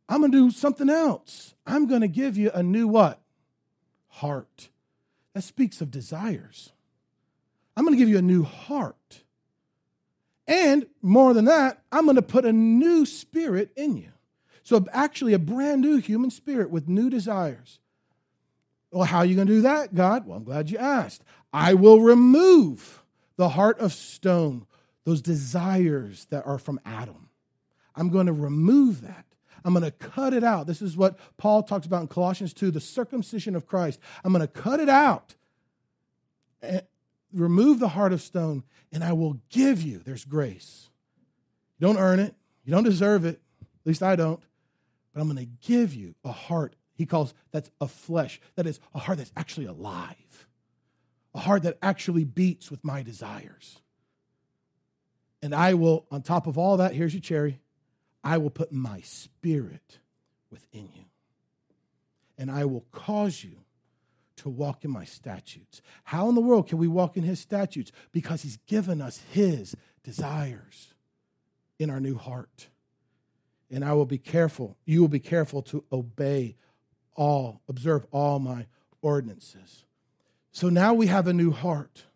I'm 0.08 0.20
going 0.20 0.32
to 0.32 0.38
do 0.46 0.50
something 0.50 0.88
else. 0.88 1.54
I'm 1.66 1.86
going 1.86 2.02
to 2.02 2.08
give 2.08 2.36
you 2.36 2.50
a 2.52 2.62
new 2.62 2.86
what? 2.88 3.20
Heart. 4.08 4.68
That 5.34 5.42
speaks 5.42 5.80
of 5.80 5.90
desires. 5.90 6.72
I'm 7.76 7.84
going 7.84 7.94
to 7.94 7.98
give 7.98 8.08
you 8.08 8.18
a 8.18 8.22
new 8.22 8.42
heart. 8.42 9.22
And 10.46 10.86
more 11.02 11.34
than 11.34 11.46
that, 11.46 11.82
I'm 11.90 12.04
going 12.04 12.16
to 12.16 12.22
put 12.22 12.44
a 12.44 12.52
new 12.52 13.04
spirit 13.04 13.72
in 13.76 13.96
you. 13.96 14.12
So, 14.62 14.84
actually, 14.92 15.32
a 15.32 15.38
brand 15.38 15.82
new 15.82 15.98
human 15.98 16.30
spirit 16.30 16.70
with 16.70 16.88
new 16.88 17.10
desires. 17.10 17.78
Well, 18.90 19.04
how 19.04 19.18
are 19.18 19.24
you 19.24 19.34
going 19.34 19.46
to 19.46 19.52
do 19.54 19.62
that, 19.62 19.94
God? 19.94 20.26
Well, 20.26 20.38
I'm 20.38 20.44
glad 20.44 20.70
you 20.70 20.78
asked. 20.78 21.22
I 21.52 21.74
will 21.74 22.00
remove 22.00 23.02
the 23.36 23.50
heart 23.50 23.78
of 23.78 23.92
stone, 23.92 24.66
those 25.04 25.20
desires 25.20 26.26
that 26.30 26.46
are 26.46 26.58
from 26.58 26.80
Adam. 26.84 27.28
I'm 27.94 28.10
going 28.10 28.26
to 28.26 28.32
remove 28.32 29.02
that. 29.02 29.26
I'm 29.64 29.72
going 29.72 29.84
to 29.84 29.90
cut 29.90 30.32
it 30.32 30.44
out. 30.44 30.66
This 30.66 30.82
is 30.82 30.96
what 30.96 31.18
Paul 31.36 31.62
talks 31.62 31.86
about 31.86 32.02
in 32.02 32.08
Colossians 32.08 32.52
2 32.52 32.70
the 32.70 32.80
circumcision 32.80 33.56
of 33.56 33.66
Christ. 33.66 34.00
I'm 34.24 34.32
going 34.32 34.46
to 34.46 34.52
cut 34.52 34.80
it 34.80 34.88
out, 34.88 35.34
and 36.62 36.82
remove 37.32 37.78
the 37.78 37.88
heart 37.88 38.12
of 38.12 38.20
stone, 38.20 38.64
and 38.92 39.02
I 39.02 39.12
will 39.12 39.40
give 39.50 39.82
you, 39.82 39.98
there's 39.98 40.24
grace. 40.24 40.88
You 41.78 41.86
don't 41.86 41.98
earn 41.98 42.20
it, 42.20 42.34
you 42.64 42.72
don't 42.72 42.84
deserve 42.84 43.24
it, 43.24 43.40
at 43.60 43.86
least 43.86 44.02
I 44.02 44.16
don't, 44.16 44.42
but 45.12 45.20
I'm 45.20 45.26
going 45.26 45.44
to 45.44 45.68
give 45.68 45.94
you 45.94 46.14
a 46.24 46.32
heart 46.32 46.76
he 46.96 47.04
calls 47.04 47.34
that's 47.52 47.70
a 47.80 47.86
flesh, 47.86 48.40
that 48.56 48.66
is 48.66 48.80
a 48.94 48.98
heart 48.98 49.18
that's 49.18 49.32
actually 49.36 49.66
alive, 49.66 50.46
a 51.34 51.40
heart 51.40 51.62
that 51.64 51.76
actually 51.82 52.24
beats 52.24 52.70
with 52.70 52.82
my 52.82 53.02
desires. 53.02 53.80
And 55.42 55.54
I 55.54 55.74
will, 55.74 56.06
on 56.10 56.22
top 56.22 56.46
of 56.46 56.56
all 56.56 56.78
that, 56.78 56.94
here's 56.94 57.12
your 57.12 57.20
cherry 57.20 57.60
I 58.26 58.38
will 58.38 58.50
put 58.50 58.72
my 58.72 59.02
spirit 59.02 60.00
within 60.50 60.88
you. 60.96 61.04
And 62.36 62.50
I 62.50 62.64
will 62.64 62.84
cause 62.90 63.44
you 63.44 63.58
to 64.38 64.48
walk 64.48 64.84
in 64.84 64.90
my 64.90 65.04
statutes. 65.04 65.80
How 66.02 66.28
in 66.28 66.34
the 66.34 66.40
world 66.40 66.66
can 66.66 66.78
we 66.78 66.88
walk 66.88 67.16
in 67.16 67.22
his 67.22 67.38
statutes? 67.38 67.92
Because 68.10 68.42
he's 68.42 68.56
given 68.66 69.00
us 69.00 69.22
his 69.30 69.76
desires 70.02 70.92
in 71.78 71.88
our 71.88 72.00
new 72.00 72.16
heart. 72.16 72.66
And 73.70 73.84
I 73.84 73.92
will 73.92 74.06
be 74.06 74.18
careful, 74.18 74.76
you 74.84 75.02
will 75.02 75.08
be 75.08 75.20
careful 75.20 75.62
to 75.62 75.84
obey 75.92 76.56
all, 77.14 77.60
observe 77.68 78.06
all 78.10 78.40
my 78.40 78.66
ordinances. 79.02 79.84
So 80.50 80.68
now 80.68 80.94
we 80.94 81.06
have 81.06 81.28
a 81.28 81.32
new 81.32 81.52
heart. 81.52 82.06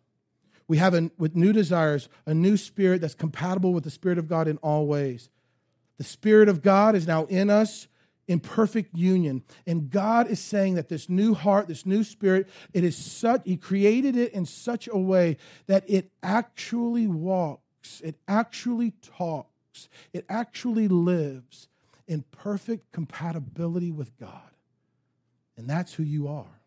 We 0.67 0.75
have 0.75 0.93
a, 0.93 1.09
with 1.17 1.37
new 1.37 1.53
desires, 1.53 2.09
a 2.25 2.33
new 2.33 2.57
spirit 2.57 2.99
that's 2.99 3.15
compatible 3.15 3.71
with 3.71 3.85
the 3.85 3.89
Spirit 3.89 4.17
of 4.17 4.27
God 4.27 4.49
in 4.49 4.57
all 4.57 4.87
ways. 4.87 5.29
The 6.01 6.07
Spirit 6.07 6.49
of 6.49 6.63
God 6.63 6.95
is 6.95 7.05
now 7.05 7.25
in 7.25 7.51
us 7.51 7.87
in 8.27 8.39
perfect 8.39 8.97
union. 8.97 9.43
And 9.67 9.87
God 9.87 10.25
is 10.25 10.39
saying 10.39 10.73
that 10.73 10.89
this 10.89 11.07
new 11.07 11.35
heart, 11.35 11.67
this 11.67 11.85
new 11.85 12.03
spirit, 12.03 12.49
it 12.73 12.83
is 12.83 12.97
such, 12.97 13.43
He 13.45 13.55
created 13.55 14.15
it 14.15 14.33
in 14.33 14.47
such 14.47 14.89
a 14.91 14.97
way 14.97 15.37
that 15.67 15.87
it 15.87 16.09
actually 16.23 17.05
walks, 17.05 18.01
it 18.03 18.15
actually 18.27 18.95
talks, 19.03 19.89
it 20.11 20.25
actually 20.27 20.87
lives 20.87 21.67
in 22.07 22.23
perfect 22.31 22.91
compatibility 22.91 23.91
with 23.91 24.17
God. 24.17 24.49
And 25.55 25.69
that's 25.69 25.93
who 25.93 26.01
you 26.01 26.27
are 26.27 26.61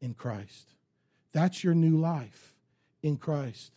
in 0.00 0.14
Christ. 0.14 0.74
That's 1.30 1.62
your 1.62 1.74
new 1.74 1.96
life 1.96 2.56
in 3.04 3.18
Christ. 3.18 3.70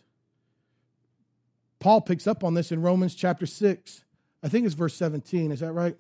Paul 1.78 2.02
picks 2.02 2.26
up 2.26 2.44
on 2.44 2.56
this 2.56 2.72
in 2.72 2.82
Romans 2.82 3.14
chapter 3.14 3.46
6. 3.46 4.06
I 4.42 4.50
think 4.50 4.66
it's 4.66 4.76
verse 4.76 4.96
17. 4.96 5.52
Is 5.52 5.60
that 5.60 5.74
right? 5.74 5.98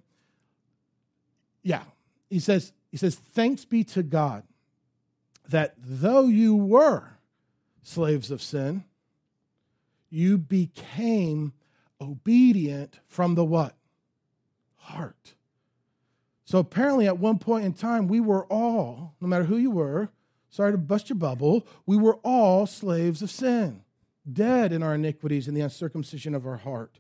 Yeah. 1.64 1.84
He 2.30 2.40
says, 2.40 2.72
he 2.92 2.98
says, 2.98 3.16
Thanks 3.16 3.66
be 3.66 3.84
to 3.86 4.04
God 4.04 4.44
that 5.48 5.74
though 5.78 6.26
you 6.26 6.56
were 6.56 7.18
slaves 7.82 8.32
of 8.32 8.42
sin, 8.42 8.84
you 10.10 10.38
became 10.38 11.54
obedient 12.00 13.00
from 13.08 13.36
the 13.36 13.46
what? 13.46 13.76
Heart. 14.78 15.34
So 16.46 16.58
apparently, 16.58 17.08
at 17.08 17.20
one 17.20 17.38
point 17.38 17.66
in 17.66 17.74
time, 17.74 18.08
we 18.08 18.20
were 18.20 18.46
all, 18.46 19.14
no 19.22 19.28
matter 19.28 19.44
who 19.44 19.58
you 19.58 19.70
were, 19.70 20.10
sorry 20.50 20.72
to 20.72 20.78
bust 20.80 21.10
your 21.10 21.18
bubble, 21.18 21.68
we 21.86 21.96
were 21.96 22.16
all 22.24 22.66
slaves 22.66 23.22
of 23.22 23.30
sin, 23.30 23.84
dead 24.32 24.72
in 24.72 24.82
our 24.82 24.96
iniquities 24.96 25.48
and 25.48 25.56
the 25.56 25.62
uncircumcision 25.62 26.34
of 26.34 26.48
our 26.48 26.58
heart. 26.58 27.00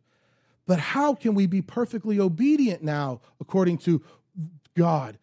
But 0.69 0.77
how 0.77 1.15
can 1.15 1.33
we 1.33 1.47
be 1.47 1.63
perfectly 1.63 2.19
obedient 2.19 2.83
now, 2.83 3.21
according 3.41 3.79
to 3.79 4.03
God? 4.77 5.17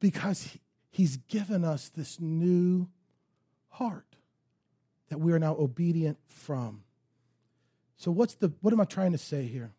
Because 0.00 0.58
He's 0.90 1.16
given 1.16 1.64
us 1.64 1.90
this 1.90 2.18
new 2.18 2.88
heart 3.68 4.16
that 5.08 5.20
we 5.20 5.32
are 5.32 5.38
now 5.38 5.54
obedient 5.56 6.18
from. 6.26 6.82
So 7.98 8.10
what's 8.10 8.34
the 8.34 8.52
what 8.62 8.72
am 8.72 8.80
I 8.80 8.84
trying 8.84 9.12
to 9.12 9.18
say 9.18 9.46
here? 9.46 9.74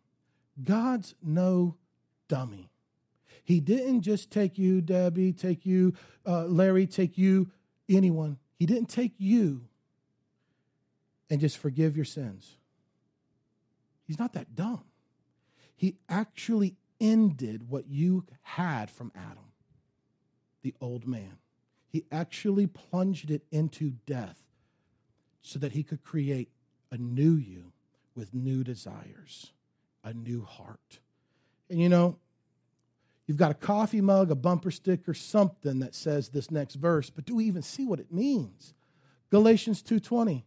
God's 0.64 1.14
no 1.22 1.76
dummy. 2.26 2.70
He 3.44 3.60
didn't 3.60 4.00
just 4.00 4.30
take 4.30 4.56
you, 4.56 4.80
Debbie, 4.80 5.34
take 5.34 5.66
you, 5.66 5.92
uh, 6.26 6.46
Larry, 6.46 6.86
take 6.86 7.18
you, 7.18 7.50
anyone. 7.86 8.38
He 8.58 8.64
didn't 8.64 8.88
take 8.88 9.12
you 9.18 9.66
and 11.28 11.38
just 11.38 11.58
forgive 11.58 11.96
your 11.96 12.06
sins. 12.06 12.56
He's 14.06 14.18
not 14.18 14.32
that 14.32 14.54
dumb. 14.54 14.84
He 15.82 15.96
actually 16.08 16.76
ended 17.00 17.68
what 17.68 17.88
you 17.88 18.24
had 18.42 18.88
from 18.88 19.10
Adam, 19.16 19.50
the 20.62 20.76
old 20.80 21.08
man. 21.08 21.38
He 21.88 22.04
actually 22.12 22.68
plunged 22.68 23.32
it 23.32 23.42
into 23.50 23.94
death 24.06 24.38
so 25.40 25.58
that 25.58 25.72
he 25.72 25.82
could 25.82 26.04
create 26.04 26.50
a 26.92 26.96
new 26.98 27.34
you 27.34 27.72
with 28.14 28.32
new 28.32 28.62
desires, 28.62 29.50
a 30.04 30.12
new 30.12 30.44
heart. 30.44 31.00
And 31.68 31.80
you 31.80 31.88
know, 31.88 32.16
you've 33.26 33.36
got 33.36 33.50
a 33.50 33.54
coffee 33.54 34.00
mug, 34.00 34.30
a 34.30 34.36
bumper 34.36 34.70
sticker, 34.70 35.14
something 35.14 35.80
that 35.80 35.96
says 35.96 36.28
this 36.28 36.48
next 36.48 36.76
verse, 36.76 37.10
but 37.10 37.24
do 37.24 37.34
we 37.34 37.46
even 37.46 37.62
see 37.62 37.86
what 37.86 37.98
it 37.98 38.12
means? 38.12 38.72
Galatians 39.30 39.82
2:20. 39.82 40.44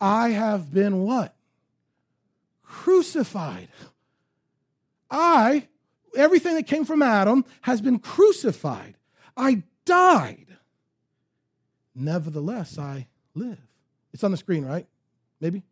I 0.00 0.30
have 0.30 0.72
been 0.72 1.00
what? 1.00 1.36
Crucified 2.62 3.68
I, 5.10 5.68
everything 6.16 6.54
that 6.54 6.66
came 6.66 6.84
from 6.84 7.02
Adam, 7.02 7.44
has 7.62 7.80
been 7.80 7.98
crucified. 7.98 8.96
I 9.36 9.62
died. 9.84 10.56
Nevertheless, 11.94 12.78
I 12.78 13.06
live. 13.34 13.58
It's 14.12 14.24
on 14.24 14.30
the 14.30 14.36
screen, 14.36 14.64
right? 14.64 14.86
Maybe? 15.40 15.62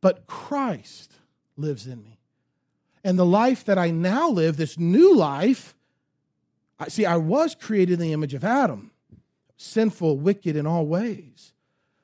But 0.00 0.26
Christ 0.26 1.12
lives 1.56 1.86
in 1.86 2.02
me. 2.02 2.18
And 3.04 3.18
the 3.18 3.26
life 3.26 3.64
that 3.64 3.78
I 3.78 3.90
now 3.90 4.28
live, 4.28 4.56
this 4.56 4.78
new 4.78 5.14
life, 5.14 5.74
I 6.78 6.88
see, 6.88 7.06
I 7.06 7.16
was 7.16 7.54
created 7.54 7.94
in 7.94 8.00
the 8.00 8.12
image 8.12 8.34
of 8.34 8.44
Adam, 8.44 8.90
sinful, 9.56 10.18
wicked 10.18 10.56
in 10.56 10.66
all 10.66 10.86
ways. 10.86 11.52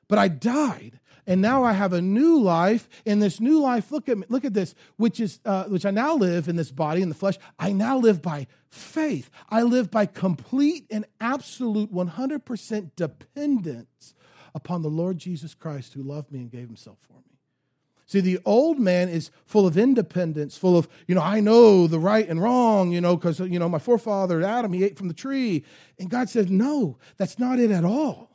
But 0.07 0.19
I 0.19 0.27
died 0.27 0.99
and 1.27 1.41
now 1.41 1.63
I 1.63 1.73
have 1.73 1.91
a 1.91 2.01
new 2.01 2.39
life. 2.39 2.87
In 3.05 3.19
this 3.19 3.39
new 3.41 3.59
life, 3.59 3.91
look 3.91 4.07
at 4.07 4.17
me, 4.17 4.25
look 4.29 4.45
at 4.45 4.53
this, 4.53 4.73
which 4.95 5.19
is 5.19 5.39
uh, 5.45 5.65
which 5.65 5.85
I 5.85 5.91
now 5.91 6.15
live 6.15 6.47
in 6.47 6.55
this 6.55 6.71
body 6.71 7.01
in 7.01 7.09
the 7.09 7.15
flesh. 7.15 7.37
I 7.59 7.73
now 7.73 7.97
live 7.97 8.21
by 8.21 8.47
faith. 8.69 9.29
I 9.49 9.61
live 9.63 9.91
by 9.91 10.05
complete 10.05 10.87
and 10.89 11.05
absolute 11.19 11.93
100% 11.93 12.91
dependence 12.95 14.13
upon 14.55 14.81
the 14.81 14.89
Lord 14.89 15.17
Jesus 15.17 15.53
Christ, 15.53 15.93
who 15.93 16.01
loved 16.01 16.31
me 16.31 16.39
and 16.39 16.49
gave 16.49 16.67
Himself 16.67 16.97
for 17.01 17.13
me. 17.13 17.19
See, 18.07 18.21
the 18.21 18.39
old 18.45 18.79
man 18.79 19.09
is 19.09 19.31
full 19.45 19.67
of 19.67 19.77
independence, 19.77 20.57
full 20.57 20.77
of, 20.77 20.87
you 21.07 21.15
know, 21.15 21.21
I 21.21 21.41
know 21.41 21.87
the 21.87 21.99
right 21.99 22.27
and 22.27 22.41
wrong, 22.41 22.93
you 22.93 23.01
know, 23.01 23.17
because, 23.17 23.41
you 23.41 23.59
know, 23.59 23.67
my 23.67 23.79
forefather 23.79 24.41
Adam, 24.41 24.71
he 24.71 24.85
ate 24.85 24.97
from 24.97 25.09
the 25.09 25.13
tree. 25.13 25.65
And 25.99 26.09
God 26.09 26.29
said, 26.29 26.49
no, 26.49 26.97
that's 27.17 27.37
not 27.37 27.59
it 27.59 27.69
at 27.69 27.83
all. 27.83 28.31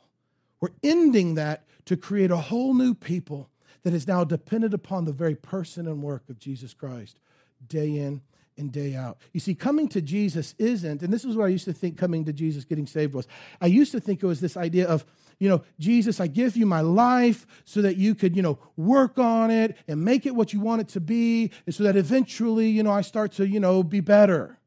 We're 0.61 0.69
ending 0.83 1.33
that 1.35 1.65
to 1.85 1.97
create 1.97 2.31
a 2.31 2.37
whole 2.37 2.73
new 2.73 2.93
people 2.93 3.49
that 3.83 3.93
is 3.93 4.07
now 4.07 4.23
dependent 4.23 4.73
upon 4.73 5.05
the 5.05 5.11
very 5.11 5.35
person 5.35 5.87
and 5.87 6.01
work 6.01 6.29
of 6.29 6.39
Jesus 6.39 6.73
Christ 6.73 7.19
day 7.67 7.97
in 7.97 8.21
and 8.57 8.71
day 8.71 8.95
out. 8.95 9.17
You 9.31 9.39
see, 9.39 9.55
coming 9.55 9.87
to 9.89 10.01
Jesus 10.01 10.53
isn't, 10.57 11.01
and 11.01 11.11
this 11.11 11.25
is 11.25 11.35
what 11.35 11.45
I 11.45 11.49
used 11.49 11.65
to 11.65 11.73
think 11.73 11.97
coming 11.97 12.25
to 12.25 12.33
Jesus, 12.33 12.65
getting 12.65 12.87
saved 12.87 13.13
was. 13.13 13.27
I 13.59 13.65
used 13.65 13.91
to 13.93 13.99
think 13.99 14.21
it 14.21 14.27
was 14.27 14.41
this 14.41 14.55
idea 14.55 14.87
of, 14.87 15.05
you 15.39 15.49
know, 15.49 15.63
Jesus, 15.79 16.19
I 16.19 16.27
give 16.27 16.55
you 16.55 16.65
my 16.65 16.81
life 16.81 17.47
so 17.65 17.81
that 17.81 17.97
you 17.97 18.15
could, 18.15 18.35
you 18.35 18.41
know, 18.41 18.59
work 18.77 19.17
on 19.17 19.49
it 19.49 19.75
and 19.87 20.05
make 20.05 20.25
it 20.25 20.35
what 20.35 20.53
you 20.53 20.59
want 20.59 20.81
it 20.81 20.87
to 20.89 21.01
be, 21.01 21.51
and 21.65 21.73
so 21.73 21.83
that 21.83 21.95
eventually, 21.95 22.69
you 22.69 22.83
know, 22.83 22.91
I 22.91 23.01
start 23.01 23.31
to, 23.33 23.47
you 23.47 23.59
know, 23.59 23.81
be 23.83 23.99
better. 23.99 24.59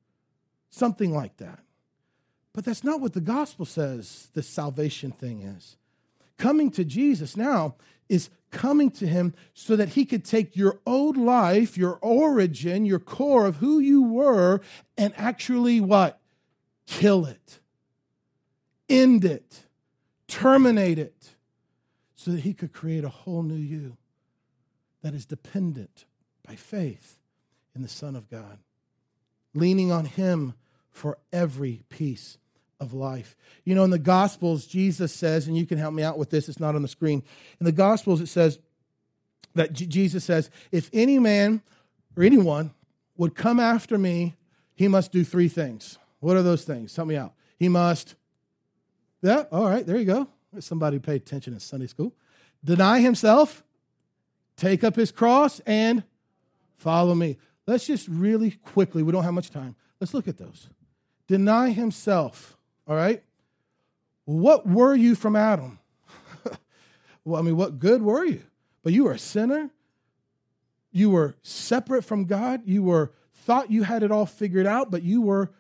Something 0.71 1.15
like 1.15 1.37
that. 1.39 1.61
But 2.53 2.65
that's 2.65 2.83
not 2.83 3.01
what 3.01 3.13
the 3.13 3.21
gospel 3.21 3.65
says 3.65 4.29
the 4.35 4.43
salvation 4.43 5.13
thing 5.13 5.43
is. 5.43 5.77
Coming 6.39 6.71
to 6.73 6.85
Jesus 6.85 7.37
now 7.37 7.77
is 8.09 8.31
coming 8.51 8.91
to 8.91 9.07
him 9.07 9.35
so 9.55 9.77
that 9.77 9.91
he 9.91 10.05
could 10.05 10.25
take 10.25 10.57
your 10.57 10.81
old 10.87 11.17
life, 11.17 11.77
your 11.77 11.99
origin, 12.03 12.87
your 12.87 12.99
core 12.99 13.47
of 13.47 13.57
who 13.57 13.79
you 13.79 14.03
were, 14.03 14.61
and 14.97 15.13
actually 15.17 15.81
what? 15.81 16.21
Kill 16.87 17.27
it, 17.27 17.61
end 18.89 19.25
it, 19.25 19.67
terminate 20.29 20.99
it, 20.99 21.35
so 22.15 22.31
that 22.31 22.41
he 22.41 22.55
could 22.55 22.73
create 22.73 23.05
a 23.05 23.09
whole 23.09 23.43
new 23.43 23.55
you 23.55 23.97
that 25.03 25.15
is 25.15 25.27
dependent 25.27 26.05
by 26.47 26.55
faith 26.55 27.19
in 27.75 27.83
the 27.83 27.89
Son 27.89 28.17
of 28.17 28.31
God, 28.31 28.59
leaning 29.55 29.93
on 29.93 30.05
him 30.05 30.55
for 30.91 31.19
every 31.33 31.83
piece 31.89 32.39
of 32.81 32.93
life. 32.93 33.37
You 33.65 33.75
know, 33.75 33.85
in 33.85 33.91
the 33.91 33.99
Gospels, 33.99 34.67
Jesus 34.67 35.13
says, 35.13 35.47
and 35.47 35.57
you 35.57 35.67
can 35.67 35.79
help 35.79 35.95
me 35.95 36.03
out 36.03 36.19
with 36.19 36.31
this, 36.31 36.49
it's 36.49 36.61
not 36.61 36.75
on 36.75 36.83
the 36.83 36.89
screen. 36.89 37.23
In 37.61 37.65
the 37.65 37.73
Gospels, 37.73 38.21
it 38.21 38.27
says 38.27 38.59
that 39.55 39.73
J- 39.73 39.87
Jesus 39.87 40.25
says, 40.25 40.51
if 40.73 40.91
any 40.93 41.19
man 41.19 41.63
or 42.17 42.23
anyone 42.23 42.73
would 43.17 43.35
come 43.35 43.59
after 43.59 43.97
me, 43.97 44.35
he 44.75 44.89
must 44.89 45.11
do 45.11 45.25
three 45.25 45.49
things. 45.49 45.99
What 46.21 46.37
are 46.37 46.43
those 46.43 46.65
things? 46.65 46.95
Help 46.95 47.09
me 47.09 47.17
out. 47.17 47.33
He 47.59 47.69
must, 47.69 48.15
yeah, 49.23 49.45
all 49.51 49.67
right, 49.67 49.87
there 49.87 49.97
you 49.97 50.05
go. 50.05 50.29
Somebody 50.61 50.99
paid 50.99 51.23
attention 51.23 51.55
in 51.55 51.61
Sunday 51.61 51.87
school. 51.87 52.15
Deny 52.65 53.01
himself, 53.01 53.63
take 54.57 54.85
up 54.85 54.97
his 54.97 55.13
cross, 55.13 55.61
and 55.61 56.03
follow 56.77 57.15
me. 57.15 57.39
Let's 57.67 57.87
just 57.87 58.09
really 58.09 58.53
quickly, 58.53 59.03
we 59.03 59.13
don't 59.13 59.25
have 59.25 59.35
much 59.35 59.51
time. 59.51 59.77
Let's 60.01 60.15
look 60.15 60.29
at 60.29 60.39
those. 60.39 60.69
Deny 61.27 61.71
himself 61.71 62.56
all 62.87 62.97
right? 62.97 63.23
What 64.25 64.67
were 64.67 64.95
you 64.95 65.15
from 65.15 65.37
Adam? 65.37 65.79
well, 67.25 67.41
I 67.41 67.45
mean, 67.45 67.57
what 67.57 67.79
good 67.79 68.03
were 68.03 68.25
you? 68.25 68.43
But 68.83 68.93
you 68.93 69.05
were 69.05 69.13
a 69.13 69.19
sinner. 69.19 69.71
You 70.93 71.11
were 71.11 71.37
separate 71.43 72.03
from 72.03 72.25
God. 72.25 72.63
You 72.65 72.83
were 72.83 73.13
thought 73.35 73.71
you 73.71 73.85
had 73.85 74.03
it 74.03 74.11
all 74.11 74.27
figured 74.27 74.67
out, 74.67 74.91
but 74.91 75.03
you 75.03 75.23
were 75.23 75.53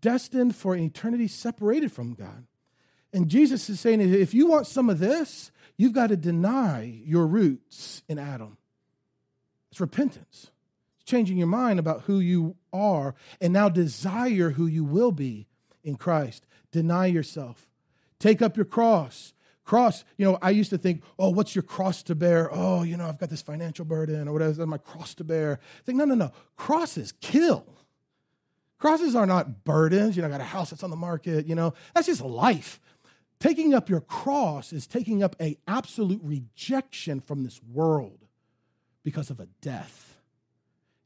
destined 0.00 0.56
for 0.56 0.74
an 0.74 0.82
eternity 0.82 1.28
separated 1.28 1.92
from 1.92 2.14
God. 2.14 2.46
And 3.12 3.28
Jesus 3.28 3.70
is 3.70 3.78
saying, 3.78 4.00
if 4.00 4.34
you 4.34 4.48
want 4.48 4.66
some 4.66 4.90
of 4.90 4.98
this, 4.98 5.52
you've 5.76 5.92
got 5.92 6.08
to 6.08 6.16
deny 6.16 7.00
your 7.04 7.26
roots 7.26 8.02
in 8.08 8.18
Adam. 8.18 8.56
It's 9.70 9.80
repentance. 9.80 10.50
It's 10.96 11.04
changing 11.04 11.36
your 11.36 11.46
mind 11.46 11.78
about 11.78 12.02
who 12.02 12.18
you 12.18 12.56
are 12.72 13.14
and 13.40 13.52
now 13.52 13.68
desire 13.68 14.50
who 14.50 14.66
you 14.66 14.84
will 14.84 15.12
be 15.12 15.46
in 15.84 15.96
Christ. 15.96 16.46
Deny 16.72 17.06
yourself. 17.06 17.68
Take 18.18 18.42
up 18.42 18.56
your 18.56 18.66
cross. 18.66 19.32
Cross, 19.64 20.04
you 20.18 20.26
know, 20.26 20.38
I 20.42 20.50
used 20.50 20.70
to 20.70 20.78
think, 20.78 21.02
oh, 21.18 21.30
what's 21.30 21.54
your 21.54 21.62
cross 21.62 22.02
to 22.04 22.14
bear? 22.14 22.50
Oh, 22.52 22.82
you 22.82 22.96
know, 22.96 23.06
I've 23.06 23.18
got 23.18 23.30
this 23.30 23.40
financial 23.40 23.84
burden 23.84 24.28
or 24.28 24.32
whatever, 24.32 24.66
my 24.66 24.78
cross 24.78 25.14
to 25.14 25.24
bear. 25.24 25.58
I 25.62 25.82
think, 25.84 25.98
no, 25.98 26.04
no, 26.04 26.14
no. 26.14 26.32
Crosses 26.56 27.12
kill. 27.20 27.66
Crosses 28.78 29.14
are 29.14 29.24
not 29.24 29.64
burdens. 29.64 30.16
You 30.16 30.22
know, 30.22 30.28
I 30.28 30.30
got 30.30 30.42
a 30.42 30.44
house 30.44 30.70
that's 30.70 30.82
on 30.82 30.90
the 30.90 30.96
market, 30.96 31.46
you 31.46 31.54
know, 31.54 31.72
that's 31.94 32.06
just 32.06 32.20
life. 32.20 32.80
Taking 33.40 33.74
up 33.74 33.88
your 33.88 34.00
cross 34.00 34.72
is 34.72 34.86
taking 34.86 35.22
up 35.22 35.36
a 35.40 35.56
absolute 35.66 36.20
rejection 36.22 37.20
from 37.20 37.42
this 37.42 37.62
world 37.62 38.26
because 39.02 39.30
of 39.30 39.40
a 39.40 39.46
death. 39.60 40.16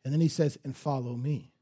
And 0.04 0.12
then 0.12 0.20
he 0.20 0.28
says, 0.28 0.58
and 0.64 0.76
follow 0.76 1.14
me. 1.14 1.52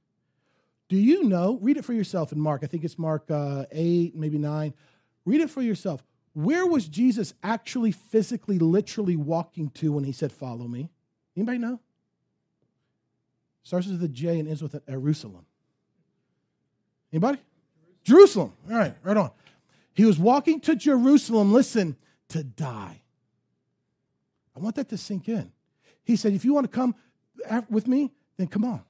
Do 0.88 0.96
you 0.96 1.24
know? 1.24 1.58
Read 1.60 1.76
it 1.76 1.84
for 1.84 1.92
yourself 1.92 2.32
in 2.32 2.40
Mark. 2.40 2.60
I 2.62 2.66
think 2.66 2.84
it's 2.84 2.98
Mark 2.98 3.30
uh, 3.30 3.64
8, 3.72 4.14
maybe 4.14 4.38
9. 4.38 4.72
Read 5.24 5.40
it 5.40 5.50
for 5.50 5.62
yourself. 5.62 6.02
Where 6.32 6.66
was 6.66 6.86
Jesus 6.86 7.34
actually 7.42 7.92
physically, 7.92 8.58
literally 8.58 9.16
walking 9.16 9.70
to 9.70 9.92
when 9.92 10.04
he 10.04 10.12
said, 10.12 10.32
Follow 10.32 10.68
me? 10.68 10.90
Anybody 11.36 11.58
know? 11.58 11.80
Starts 13.62 13.88
with 13.88 14.02
a 14.02 14.08
J 14.08 14.38
and 14.38 14.48
ends 14.48 14.62
with 14.62 14.76
Jerusalem. 14.86 15.44
Anybody? 17.12 17.38
Jerusalem. 18.04 18.52
All 18.70 18.76
right, 18.76 18.94
right 19.02 19.16
on. 19.16 19.30
He 19.94 20.04
was 20.04 20.18
walking 20.18 20.60
to 20.60 20.76
Jerusalem, 20.76 21.52
listen, 21.52 21.96
to 22.28 22.44
die. 22.44 23.00
I 24.54 24.60
want 24.60 24.76
that 24.76 24.88
to 24.90 24.98
sink 24.98 25.28
in. 25.28 25.50
He 26.04 26.14
said, 26.14 26.32
If 26.32 26.44
you 26.44 26.54
want 26.54 26.70
to 26.70 26.76
come 26.76 26.94
with 27.68 27.88
me, 27.88 28.12
then 28.36 28.46
come 28.46 28.64
on. 28.64 28.82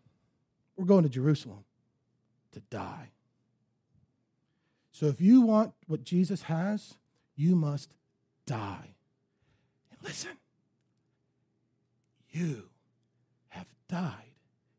We're 0.76 0.84
going 0.84 1.04
to 1.04 1.08
Jerusalem 1.08 1.64
to 2.56 2.62
die. 2.70 3.10
So 4.90 5.06
if 5.06 5.20
you 5.20 5.42
want 5.42 5.74
what 5.86 6.04
Jesus 6.04 6.42
has, 6.42 6.94
you 7.36 7.54
must 7.54 7.92
die. 8.46 8.94
And 9.90 10.02
listen, 10.02 10.38
you 12.30 12.70
have 13.48 13.66
died 13.88 14.32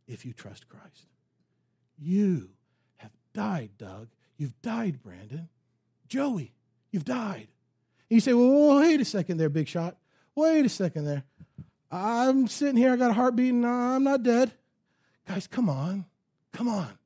if 0.07 0.25
you 0.25 0.33
trust 0.33 0.67
Christ. 0.67 1.05
You 1.99 2.49
have 2.95 3.11
died, 3.33 3.69
Doug. 3.77 4.07
You've 4.37 4.59
died, 4.63 5.03
Brandon. 5.03 5.49
Joey, 6.07 6.53
you've 6.89 7.05
died. 7.05 7.47
And 8.09 8.15
you 8.15 8.21
say, 8.21 8.33
well, 8.33 8.79
wait 8.79 8.99
a 9.01 9.05
second 9.05 9.37
there, 9.37 9.49
big 9.49 9.67
shot. 9.67 9.97
Wait 10.33 10.65
a 10.65 10.69
second 10.69 11.05
there. 11.05 11.25
I'm 11.91 12.47
sitting 12.47 12.77
here, 12.77 12.91
I 12.91 12.95
got 12.95 13.11
a 13.11 13.13
heart 13.13 13.35
beating, 13.35 13.63
I'm 13.63 14.03
not 14.03 14.23
dead. 14.23 14.51
Guys, 15.27 15.45
come 15.45 15.69
on. 15.69 16.05
Come 16.53 16.69
on. 16.69 16.97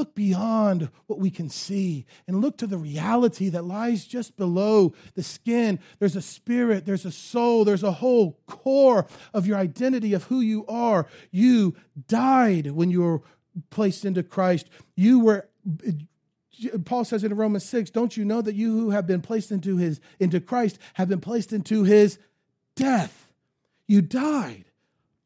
Look 0.00 0.14
beyond 0.14 0.88
what 1.08 1.18
we 1.18 1.30
can 1.30 1.50
see 1.50 2.06
and 2.26 2.40
look 2.40 2.56
to 2.56 2.66
the 2.66 2.78
reality 2.78 3.50
that 3.50 3.66
lies 3.66 4.06
just 4.06 4.34
below 4.34 4.94
the 5.14 5.22
skin. 5.22 5.78
There's 5.98 6.16
a 6.16 6.22
spirit, 6.22 6.86
there's 6.86 7.04
a 7.04 7.12
soul, 7.12 7.66
there's 7.66 7.82
a 7.82 7.92
whole 7.92 8.40
core 8.46 9.06
of 9.34 9.46
your 9.46 9.58
identity 9.58 10.14
of 10.14 10.24
who 10.24 10.40
you 10.40 10.64
are. 10.68 11.06
You 11.30 11.76
died 12.08 12.70
when 12.70 12.90
you 12.90 13.02
were 13.02 13.20
placed 13.68 14.06
into 14.06 14.22
Christ. 14.22 14.70
You 14.96 15.20
were 15.20 15.50
Paul 16.86 17.04
says 17.04 17.22
in 17.22 17.34
Romans 17.34 17.66
6, 17.66 17.90
don't 17.90 18.16
you 18.16 18.24
know 18.24 18.40
that 18.40 18.54
you 18.54 18.72
who 18.72 18.88
have 18.88 19.06
been 19.06 19.20
placed 19.20 19.52
into 19.52 19.76
his 19.76 20.00
into 20.18 20.40
Christ 20.40 20.78
have 20.94 21.10
been 21.10 21.20
placed 21.20 21.52
into 21.52 21.84
his 21.84 22.18
death? 22.74 23.28
You 23.86 24.00
died. 24.00 24.64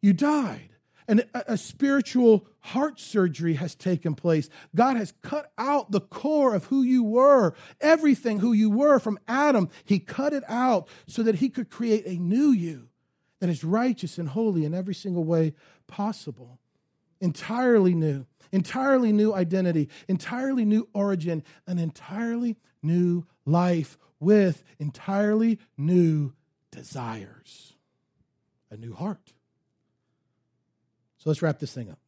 You 0.02 0.14
died 0.14 0.73
and 1.06 1.24
a, 1.34 1.56
spiritual 1.56 2.46
heart 2.60 2.98
surgery 2.98 3.54
has 3.54 3.74
taken 3.74 4.14
place. 4.14 4.48
God 4.74 4.96
has 4.96 5.12
cut 5.22 5.52
out 5.58 5.90
the 5.90 6.00
core 6.00 6.54
of 6.54 6.64
who 6.66 6.82
you 6.82 7.02
were, 7.02 7.54
everything 7.80 8.40
who 8.40 8.52
you 8.52 8.70
were 8.70 8.98
from 8.98 9.18
Adam. 9.28 9.68
He 9.84 9.98
cut 9.98 10.32
it 10.32 10.44
out 10.48 10.88
so 11.06 11.22
that 11.22 11.36
He 11.36 11.50
could 11.50 11.70
create 11.70 12.06
a 12.06 12.20
new 12.20 12.50
you 12.50 12.88
that 13.40 13.50
is 13.50 13.64
righteous 13.64 14.18
and 14.18 14.28
holy 14.28 14.64
in 14.64 14.72
every 14.72 14.94
single 14.94 15.24
way 15.24 15.54
possible. 15.86 16.58
Entirely 17.20 17.94
new, 17.94 18.26
entirely 18.52 19.12
new 19.12 19.34
identity, 19.34 19.88
entirely 20.08 20.64
new 20.64 20.88
origin, 20.94 21.42
an 21.66 21.78
entirely 21.78 22.56
new 22.82 23.26
life 23.44 23.98
with 24.20 24.62
entirely 24.78 25.58
new 25.76 26.32
desires, 26.70 27.74
a 28.70 28.76
new 28.76 28.94
heart. 28.94 29.34
So 31.24 31.30
let's 31.30 31.40
wrap 31.40 31.58
this 31.58 31.72
thing 31.72 31.90
up. 31.90 31.98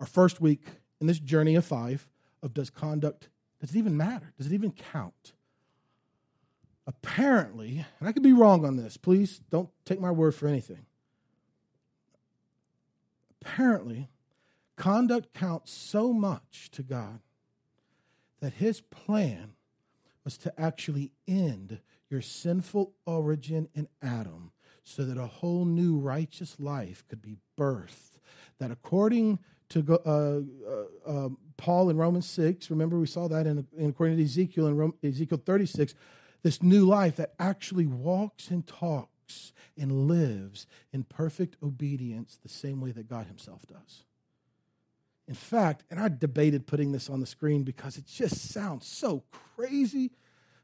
Our 0.00 0.06
first 0.06 0.40
week 0.40 0.64
in 1.00 1.06
this 1.06 1.20
journey 1.20 1.54
of 1.54 1.64
five 1.64 2.08
of 2.42 2.52
does 2.52 2.70
conduct, 2.70 3.28
does 3.60 3.70
it 3.70 3.78
even 3.78 3.96
matter? 3.96 4.32
Does 4.36 4.48
it 4.48 4.52
even 4.52 4.72
count? 4.72 5.32
Apparently, 6.88 7.86
and 8.00 8.08
I 8.08 8.10
could 8.10 8.24
be 8.24 8.32
wrong 8.32 8.64
on 8.64 8.76
this, 8.76 8.96
please 8.96 9.40
don't 9.48 9.70
take 9.84 10.00
my 10.00 10.10
word 10.10 10.34
for 10.34 10.48
anything. 10.48 10.86
Apparently, 13.40 14.08
conduct 14.74 15.32
counts 15.32 15.72
so 15.72 16.12
much 16.12 16.68
to 16.72 16.82
God 16.82 17.20
that 18.40 18.54
his 18.54 18.80
plan 18.80 19.52
was 20.24 20.36
to 20.38 20.60
actually 20.60 21.12
end 21.28 21.78
your 22.10 22.22
sinful 22.22 22.92
origin 23.06 23.68
in 23.72 23.86
Adam 24.02 24.50
so 24.84 25.04
that 25.04 25.18
a 25.18 25.26
whole 25.26 25.64
new 25.64 25.98
righteous 25.98 26.56
life 26.58 27.04
could 27.08 27.22
be 27.22 27.36
birthed. 27.58 28.18
That 28.58 28.70
according 28.70 29.38
to 29.70 30.00
uh, 30.04 30.40
uh, 30.68 30.84
uh, 31.06 31.28
Paul 31.56 31.90
in 31.90 31.96
Romans 31.96 32.26
6, 32.26 32.70
remember 32.70 32.98
we 32.98 33.06
saw 33.06 33.28
that 33.28 33.46
in, 33.46 33.66
in 33.76 33.90
according 33.90 34.16
to 34.16 34.24
Ezekiel 34.24 34.66
in 34.66 34.76
Rome, 34.76 34.94
Ezekiel 35.02 35.40
36, 35.44 35.94
this 36.42 36.62
new 36.62 36.84
life 36.84 37.16
that 37.16 37.34
actually 37.38 37.86
walks 37.86 38.50
and 38.50 38.66
talks 38.66 39.52
and 39.78 40.08
lives 40.08 40.66
in 40.92 41.04
perfect 41.04 41.56
obedience 41.62 42.38
the 42.42 42.48
same 42.48 42.80
way 42.80 42.90
that 42.92 43.08
God 43.08 43.26
Himself 43.26 43.64
does. 43.66 44.04
In 45.28 45.34
fact, 45.34 45.84
and 45.90 46.00
I 46.00 46.08
debated 46.08 46.66
putting 46.66 46.92
this 46.92 47.08
on 47.08 47.20
the 47.20 47.26
screen 47.26 47.62
because 47.62 47.96
it 47.96 48.06
just 48.06 48.50
sounds 48.50 48.86
so 48.86 49.22
crazy, 49.56 50.10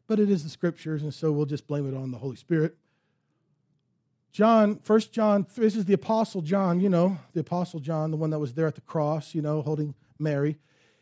but 0.07 0.19
it 0.19 0.31
is 0.31 0.43
the 0.43 0.51
scriptures, 0.51 1.03
and 1.03 1.15
so 1.15 1.31
we'll 1.33 1.47
just 1.47 1.67
blame 1.67 1.89
it 1.89 1.97
on 1.97 2.11
the 2.11 2.19
Holy 2.19 2.37
Spirit. 2.37 2.77
John, 4.33 4.79
First 4.83 5.13
John, 5.13 5.47
this 5.57 5.75
is 5.75 5.87
the 5.87 5.95
Apostle 5.95 6.43
John, 6.43 6.81
you 6.81 6.89
know, 6.89 7.19
the 7.33 7.41
Apostle 7.41 7.81
John, 7.81 8.11
the 8.11 8.17
one 8.17 8.31
that 8.31 8.39
was 8.39 8.55
there 8.55 8.67
at 8.67 8.75
the 8.75 8.81
cross, 8.83 9.35
you 9.35 9.43
know, 9.43 9.63
holding 9.63 9.95
Mary. 10.19 10.59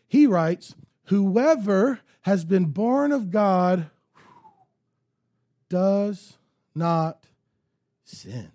He 0.06 0.26
writes, 0.26 0.74
Whoever 1.04 2.00
has 2.22 2.44
been 2.44 2.66
born 2.66 3.12
of 3.12 3.30
God 3.30 3.90
does 5.68 6.38
not 6.74 7.24
sin. 8.04 8.52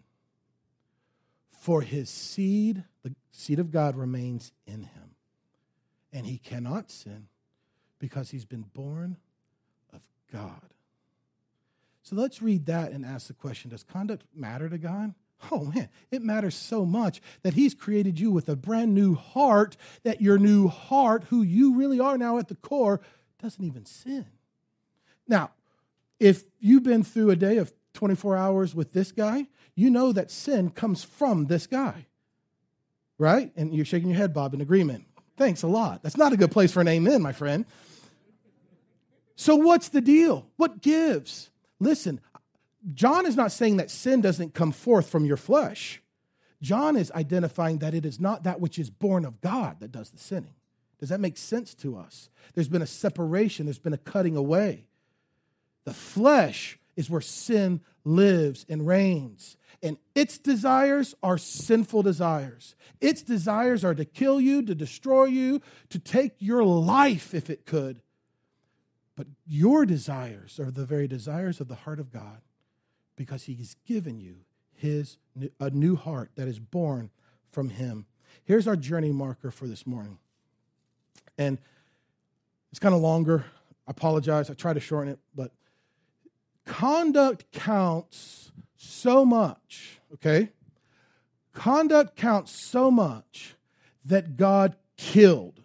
For 1.59 1.81
his 1.81 2.09
seed, 2.09 2.83
the 3.03 3.13
seed 3.31 3.59
of 3.59 3.71
God, 3.71 3.95
remains 3.95 4.51
in 4.65 4.83
him. 4.83 5.15
And 6.11 6.25
he 6.25 6.37
cannot 6.37 6.91
sin 6.91 7.27
because 7.99 8.31
he's 8.31 8.45
been 8.45 8.65
born 8.73 9.17
of 9.93 10.01
God. 10.31 10.73
So 12.03 12.15
let's 12.15 12.41
read 12.41 12.65
that 12.65 12.91
and 12.91 13.05
ask 13.05 13.27
the 13.27 13.33
question 13.33 13.71
Does 13.71 13.83
conduct 13.83 14.25
matter 14.35 14.69
to 14.69 14.77
God? 14.77 15.13
Oh 15.51 15.65
man, 15.65 15.89
it 16.11 16.21
matters 16.21 16.55
so 16.55 16.85
much 16.85 17.19
that 17.41 17.55
He's 17.55 17.73
created 17.73 18.19
you 18.19 18.31
with 18.31 18.47
a 18.47 18.55
brand 18.55 18.93
new 18.93 19.15
heart, 19.15 19.75
that 20.03 20.21
your 20.21 20.37
new 20.37 20.67
heart, 20.67 21.25
who 21.29 21.41
you 21.41 21.75
really 21.75 21.99
are 21.99 22.17
now 22.17 22.37
at 22.37 22.47
the 22.47 22.55
core, 22.55 23.01
doesn't 23.41 23.63
even 23.63 23.85
sin. 23.85 24.27
Now, 25.27 25.51
if 26.19 26.43
you've 26.59 26.83
been 26.83 27.03
through 27.03 27.31
a 27.31 27.35
day 27.35 27.57
of 27.57 27.73
24 27.93 28.37
hours 28.37 28.75
with 28.75 28.93
this 28.93 29.11
guy, 29.11 29.47
you 29.75 29.89
know 29.89 30.11
that 30.11 30.29
sin 30.29 30.69
comes 30.69 31.03
from 31.03 31.47
this 31.47 31.65
guy. 31.65 32.05
Right? 33.17 33.51
And 33.55 33.73
you're 33.73 33.85
shaking 33.85 34.09
your 34.09 34.17
head, 34.17 34.33
Bob, 34.33 34.53
in 34.53 34.61
agreement. 34.61 35.05
Thanks 35.37 35.63
a 35.63 35.67
lot. 35.67 36.03
That's 36.03 36.17
not 36.17 36.33
a 36.33 36.37
good 36.37 36.51
place 36.51 36.71
for 36.71 36.81
an 36.81 36.87
amen, 36.87 37.21
my 37.21 37.31
friend. 37.31 37.65
So, 39.35 39.55
what's 39.55 39.89
the 39.89 40.01
deal? 40.01 40.45
What 40.57 40.81
gives? 40.81 41.49
Listen, 41.81 42.21
John 42.93 43.25
is 43.25 43.35
not 43.35 43.51
saying 43.51 43.77
that 43.77 43.91
sin 43.91 44.21
doesn't 44.21 44.53
come 44.53 44.71
forth 44.71 45.09
from 45.09 45.25
your 45.25 45.35
flesh. 45.35 46.01
John 46.61 46.95
is 46.95 47.11
identifying 47.11 47.79
that 47.79 47.95
it 47.95 48.05
is 48.05 48.19
not 48.19 48.43
that 48.43 48.61
which 48.61 48.77
is 48.77 48.91
born 48.91 49.25
of 49.25 49.41
God 49.41 49.79
that 49.79 49.91
does 49.91 50.11
the 50.11 50.19
sinning. 50.19 50.53
Does 50.99 51.09
that 51.09 51.19
make 51.19 51.37
sense 51.37 51.73
to 51.75 51.97
us? 51.97 52.29
There's 52.53 52.69
been 52.69 52.83
a 52.83 52.87
separation, 52.87 53.65
there's 53.65 53.79
been 53.79 53.93
a 53.93 53.97
cutting 53.97 54.37
away. 54.37 54.85
The 55.85 55.93
flesh 55.93 56.77
is 56.95 57.09
where 57.09 57.21
sin 57.21 57.81
lives 58.03 58.63
and 58.69 58.85
reigns. 58.85 59.57
And 59.81 59.97
its 60.13 60.37
desires 60.37 61.15
are 61.23 61.39
sinful 61.39 62.03
desires. 62.03 62.75
Its 62.99 63.23
desires 63.23 63.83
are 63.83 63.95
to 63.95 64.05
kill 64.05 64.39
you, 64.39 64.61
to 64.61 64.75
destroy 64.75 65.25
you, 65.25 65.61
to 65.89 65.97
take 65.97 66.33
your 66.37 66.63
life 66.63 67.33
if 67.33 67.49
it 67.49 67.65
could. 67.65 68.03
But 69.15 69.27
your 69.45 69.85
desires 69.85 70.59
are 70.59 70.71
the 70.71 70.85
very 70.85 71.07
desires 71.07 71.59
of 71.59 71.67
the 71.67 71.75
heart 71.75 71.99
of 71.99 72.11
God 72.11 72.41
because 73.15 73.43
he's 73.43 73.75
given 73.85 74.19
you 74.19 74.37
his 74.73 75.17
a 75.59 75.69
new 75.69 75.95
heart 75.95 76.31
that 76.35 76.47
is 76.47 76.59
born 76.59 77.11
from 77.51 77.69
him. 77.69 78.05
Here's 78.43 78.67
our 78.67 78.75
journey 78.75 79.11
marker 79.11 79.51
for 79.51 79.67
this 79.67 79.85
morning. 79.85 80.17
And 81.37 81.59
it's 82.71 82.79
kind 82.79 82.95
of 82.95 83.01
longer. 83.01 83.45
I 83.87 83.91
apologize. 83.91 84.49
I 84.49 84.53
try 84.53 84.73
to 84.73 84.79
shorten 84.79 85.13
it, 85.13 85.19
but 85.35 85.51
conduct 86.65 87.51
counts 87.51 88.51
so 88.77 89.25
much, 89.25 89.99
okay? 90.13 90.49
Conduct 91.53 92.15
counts 92.15 92.65
so 92.69 92.89
much 92.89 93.55
that 94.05 94.37
God 94.37 94.75
killed 94.97 95.61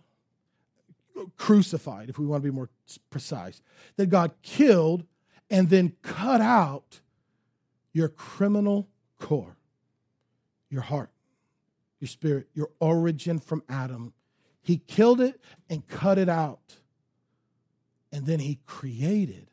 crucified, 1.36 2.08
if 2.08 2.18
we 2.18 2.26
want 2.26 2.42
to 2.42 2.50
be 2.50 2.54
more 2.54 2.68
precise, 3.10 3.60
that 3.96 4.06
God 4.06 4.32
killed 4.42 5.04
and 5.50 5.68
then 5.70 5.94
cut 6.02 6.40
out 6.40 7.00
your 7.92 8.08
criminal 8.08 8.88
core, 9.18 9.56
your 10.68 10.82
heart, 10.82 11.10
your 12.00 12.08
spirit, 12.08 12.48
your 12.54 12.70
origin 12.80 13.38
from 13.38 13.62
Adam. 13.68 14.12
He 14.62 14.78
killed 14.78 15.20
it 15.20 15.40
and 15.70 15.86
cut 15.86 16.18
it 16.18 16.28
out. 16.28 16.76
And 18.12 18.26
then 18.26 18.40
he 18.40 18.60
created 18.66 19.50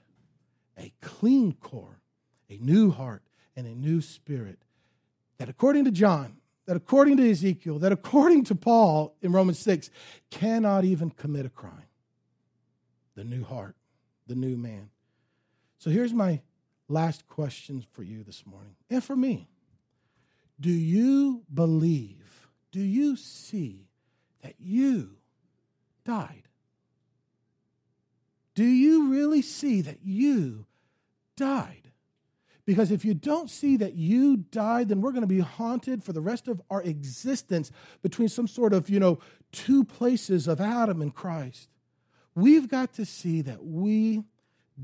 a 0.77 0.93
clean 1.01 1.53
core, 1.53 2.01
a 2.49 2.57
new 2.57 2.91
heart, 2.91 3.23
and 3.55 3.67
a 3.67 3.75
new 3.75 4.01
spirit 4.01 4.59
that, 5.37 5.49
according 5.49 5.85
to 5.85 5.91
John, 5.91 6.37
that 6.65 6.75
according 6.75 7.17
to 7.17 7.29
Ezekiel, 7.29 7.79
that 7.79 7.91
according 7.91 8.45
to 8.45 8.55
Paul 8.55 9.15
in 9.21 9.31
Romans 9.31 9.59
6, 9.59 9.89
cannot 10.31 10.85
even 10.85 11.09
commit 11.09 11.45
a 11.45 11.49
crime. 11.49 11.83
The 13.15 13.23
new 13.23 13.43
heart, 13.43 13.75
the 14.27 14.35
new 14.35 14.57
man. 14.57 14.89
So 15.77 15.89
here's 15.89 16.13
my 16.13 16.41
last 16.87 17.27
question 17.27 17.85
for 17.91 18.03
you 18.03 18.23
this 18.23 18.45
morning 18.45 18.75
and 18.89 19.03
for 19.03 19.15
me. 19.15 19.49
Do 20.59 20.71
you 20.71 21.43
believe, 21.53 22.47
do 22.71 22.79
you 22.79 23.15
see 23.15 23.87
that 24.41 24.55
you 24.59 25.17
died? 26.05 26.43
Do 28.55 28.63
you 28.63 29.11
really 29.11 29.41
see 29.41 29.81
that 29.81 29.99
you 30.03 30.65
died? 31.35 31.91
Because 32.65 32.91
if 32.91 33.03
you 33.03 33.13
don't 33.13 33.49
see 33.49 33.75
that 33.77 33.95
you 33.95 34.37
died, 34.37 34.87
then 34.87 35.01
we're 35.01 35.11
going 35.11 35.21
to 35.21 35.27
be 35.27 35.39
haunted 35.39 36.03
for 36.03 36.13
the 36.13 36.21
rest 36.21 36.47
of 36.47 36.61
our 36.69 36.81
existence 36.81 37.71
between 38.01 38.29
some 38.29 38.47
sort 38.47 38.73
of, 38.73 38.89
you 38.89 38.99
know, 38.99 39.19
two 39.51 39.83
places 39.83 40.47
of 40.47 40.61
Adam 40.61 41.01
and 41.01 41.13
Christ. 41.13 41.69
We've 42.35 42.67
got 42.67 42.93
to 42.93 43.05
see 43.05 43.41
that 43.41 43.63
we 43.63 44.23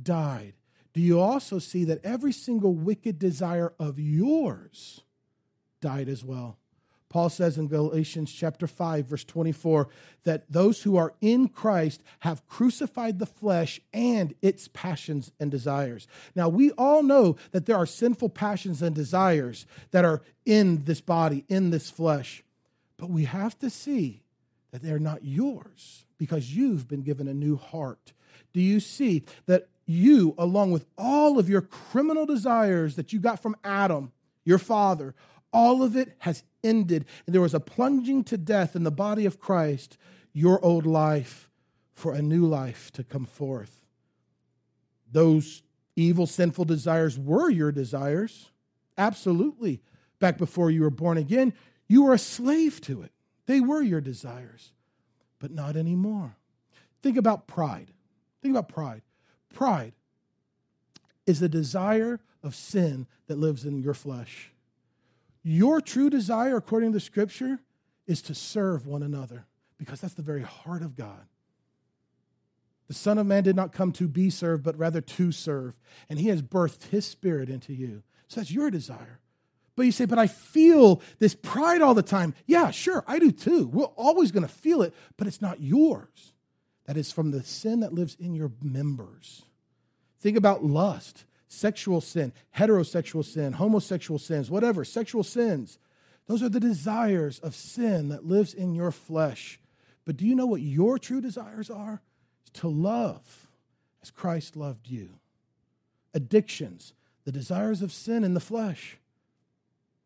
died. 0.01 0.53
Do 0.93 1.01
you 1.01 1.19
also 1.19 1.59
see 1.59 1.85
that 1.85 2.03
every 2.03 2.31
single 2.31 2.73
wicked 2.73 3.19
desire 3.19 3.73
of 3.79 3.99
yours 3.99 5.01
died 5.81 6.09
as 6.09 6.23
well? 6.23 6.57
Paul 7.09 7.29
says 7.29 7.57
in 7.57 7.67
Galatians 7.67 8.31
chapter 8.31 8.67
5 8.67 9.05
verse 9.07 9.23
24 9.23 9.89
that 10.25 10.51
those 10.51 10.83
who 10.83 10.95
are 10.95 11.15
in 11.21 11.47
Christ 11.47 12.03
have 12.19 12.47
crucified 12.47 13.17
the 13.17 13.25
flesh 13.25 13.81
and 13.91 14.35
its 14.43 14.67
passions 14.67 15.31
and 15.39 15.49
desires. 15.49 16.07
Now 16.35 16.49
we 16.49 16.69
all 16.71 17.01
know 17.01 17.35
that 17.51 17.65
there 17.65 17.77
are 17.77 17.87
sinful 17.87 18.29
passions 18.29 18.83
and 18.83 18.93
desires 18.93 19.65
that 19.89 20.05
are 20.05 20.21
in 20.45 20.83
this 20.85 21.01
body, 21.01 21.45
in 21.49 21.71
this 21.71 21.89
flesh. 21.89 22.43
But 22.97 23.09
we 23.09 23.25
have 23.25 23.57
to 23.59 23.71
see 23.71 24.21
that 24.71 24.83
they're 24.83 24.99
not 24.99 25.25
yours 25.25 26.05
because 26.19 26.55
you've 26.55 26.87
been 26.87 27.01
given 27.01 27.27
a 27.27 27.33
new 27.33 27.55
heart. 27.55 28.13
Do 28.53 28.61
you 28.61 28.79
see 28.79 29.23
that 29.47 29.67
you 29.87 30.35
along 30.37 30.71
with 30.71 30.85
all 30.99 31.39
of 31.39 31.49
your 31.49 31.61
criminal 31.61 32.27
desires 32.27 32.95
that 32.95 33.11
you 33.11 33.19
got 33.19 33.41
from 33.41 33.55
Adam, 33.63 34.11
your 34.45 34.59
father, 34.59 35.15
all 35.51 35.81
of 35.81 35.95
it 35.95 36.15
has 36.19 36.43
ended. 36.63 37.05
And 37.25 37.33
there 37.33 37.41
was 37.41 37.55
a 37.55 37.59
plunging 37.59 38.23
to 38.25 38.37
death 38.37 38.75
in 38.75 38.83
the 38.83 38.91
body 38.91 39.25
of 39.25 39.39
Christ, 39.39 39.97
your 40.31 40.63
old 40.63 40.85
life, 40.85 41.49
for 41.93 42.13
a 42.13 42.21
new 42.21 42.45
life 42.45 42.91
to 42.93 43.03
come 43.03 43.25
forth. 43.25 43.81
Those 45.11 45.63
evil, 45.95 46.27
sinful 46.27 46.65
desires 46.65 47.17
were 47.17 47.49
your 47.49 47.71
desires. 47.71 48.51
Absolutely. 48.97 49.81
Back 50.19 50.37
before 50.37 50.69
you 50.69 50.81
were 50.81 50.91
born 50.91 51.17
again, 51.17 51.53
you 51.87 52.03
were 52.03 52.13
a 52.13 52.19
slave 52.19 52.79
to 52.81 53.01
it. 53.01 53.11
They 53.47 53.59
were 53.59 53.81
your 53.81 54.01
desires, 54.01 54.71
but 55.39 55.51
not 55.51 55.75
anymore. 55.75 56.35
Think 57.01 57.17
about 57.17 57.47
pride. 57.47 57.91
Think 58.41 58.53
about 58.53 58.69
pride. 58.69 59.01
Pride 59.53 59.93
is 61.25 61.39
the 61.39 61.49
desire 61.49 62.19
of 62.43 62.55
sin 62.55 63.07
that 63.27 63.37
lives 63.37 63.65
in 63.65 63.81
your 63.81 63.93
flesh. 63.93 64.51
Your 65.43 65.81
true 65.81 66.09
desire, 66.09 66.57
according 66.57 66.91
to 66.91 66.97
the 66.97 66.99
scripture, 66.99 67.59
is 68.07 68.21
to 68.23 68.35
serve 68.35 68.85
one 68.85 69.03
another 69.03 69.45
because 69.77 70.01
that's 70.01 70.13
the 70.13 70.21
very 70.21 70.41
heart 70.41 70.81
of 70.81 70.95
God. 70.95 71.27
The 72.87 72.93
Son 72.95 73.19
of 73.19 73.27
Man 73.27 73.43
did 73.43 73.55
not 73.55 73.71
come 73.71 73.91
to 73.93 74.07
be 74.07 74.29
served, 74.31 74.63
but 74.63 74.77
rather 74.77 74.99
to 74.99 75.31
serve. 75.31 75.75
And 76.09 76.19
he 76.19 76.29
has 76.29 76.41
birthed 76.41 76.87
his 76.89 77.05
spirit 77.05 77.49
into 77.49 77.71
you. 77.71 78.01
So 78.27 78.39
that's 78.41 78.51
your 78.51 78.71
desire. 78.71 79.19
But 79.79 79.85
you 79.85 79.93
say, 79.93 80.03
but 80.03 80.19
I 80.19 80.27
feel 80.27 81.01
this 81.19 81.33
pride 81.33 81.81
all 81.81 81.93
the 81.93 82.03
time. 82.03 82.33
Yeah, 82.45 82.69
sure, 82.69 83.05
I 83.07 83.17
do 83.17 83.31
too. 83.31 83.65
We're 83.69 83.85
always 83.85 84.29
going 84.29 84.45
to 84.45 84.53
feel 84.53 84.81
it, 84.81 84.93
but 85.15 85.25
it's 85.25 85.41
not 85.41 85.61
yours. 85.61 86.33
That 86.83 86.97
is 86.97 87.13
from 87.13 87.31
the 87.31 87.43
sin 87.43 87.79
that 87.79 87.93
lives 87.93 88.17
in 88.19 88.35
your 88.35 88.51
members. 88.61 89.43
Think 90.19 90.35
about 90.35 90.65
lust 90.65 91.23
sexual 91.47 92.01
sin, 92.01 92.33
heterosexual 92.57 93.23
sin, 93.23 93.53
homosexual 93.53 94.19
sins, 94.19 94.51
whatever, 94.51 94.83
sexual 94.83 95.23
sins. 95.23 95.79
Those 96.27 96.43
are 96.43 96.49
the 96.49 96.59
desires 96.59 97.39
of 97.39 97.55
sin 97.55 98.09
that 98.09 98.25
lives 98.25 98.53
in 98.53 98.75
your 98.75 98.91
flesh. 98.91 99.61
But 100.03 100.17
do 100.17 100.25
you 100.25 100.35
know 100.35 100.45
what 100.45 100.59
your 100.59 100.99
true 100.99 101.21
desires 101.21 101.69
are? 101.69 102.01
It's 102.41 102.59
to 102.59 102.67
love 102.67 103.47
as 104.01 104.11
Christ 104.11 104.57
loved 104.57 104.89
you. 104.89 105.19
Addictions, 106.13 106.91
the 107.23 107.31
desires 107.31 107.81
of 107.81 107.93
sin 107.93 108.25
in 108.25 108.33
the 108.33 108.41
flesh. 108.41 108.98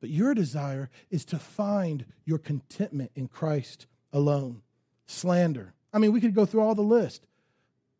But 0.04 0.10
your 0.10 0.34
desire 0.34 0.90
is 1.10 1.24
to 1.24 1.40
find 1.40 2.04
your 2.26 2.38
contentment 2.38 3.12
in 3.16 3.30
Christ 3.30 3.88
alone. 4.12 4.62
Slander. 5.06 5.74
I 5.94 6.00
mean, 6.00 6.12
we 6.12 6.20
could 6.20 6.36
go 6.36 6.46
through 6.46 6.60
all 6.60 6.76
the 6.76 6.82
list. 6.82 7.26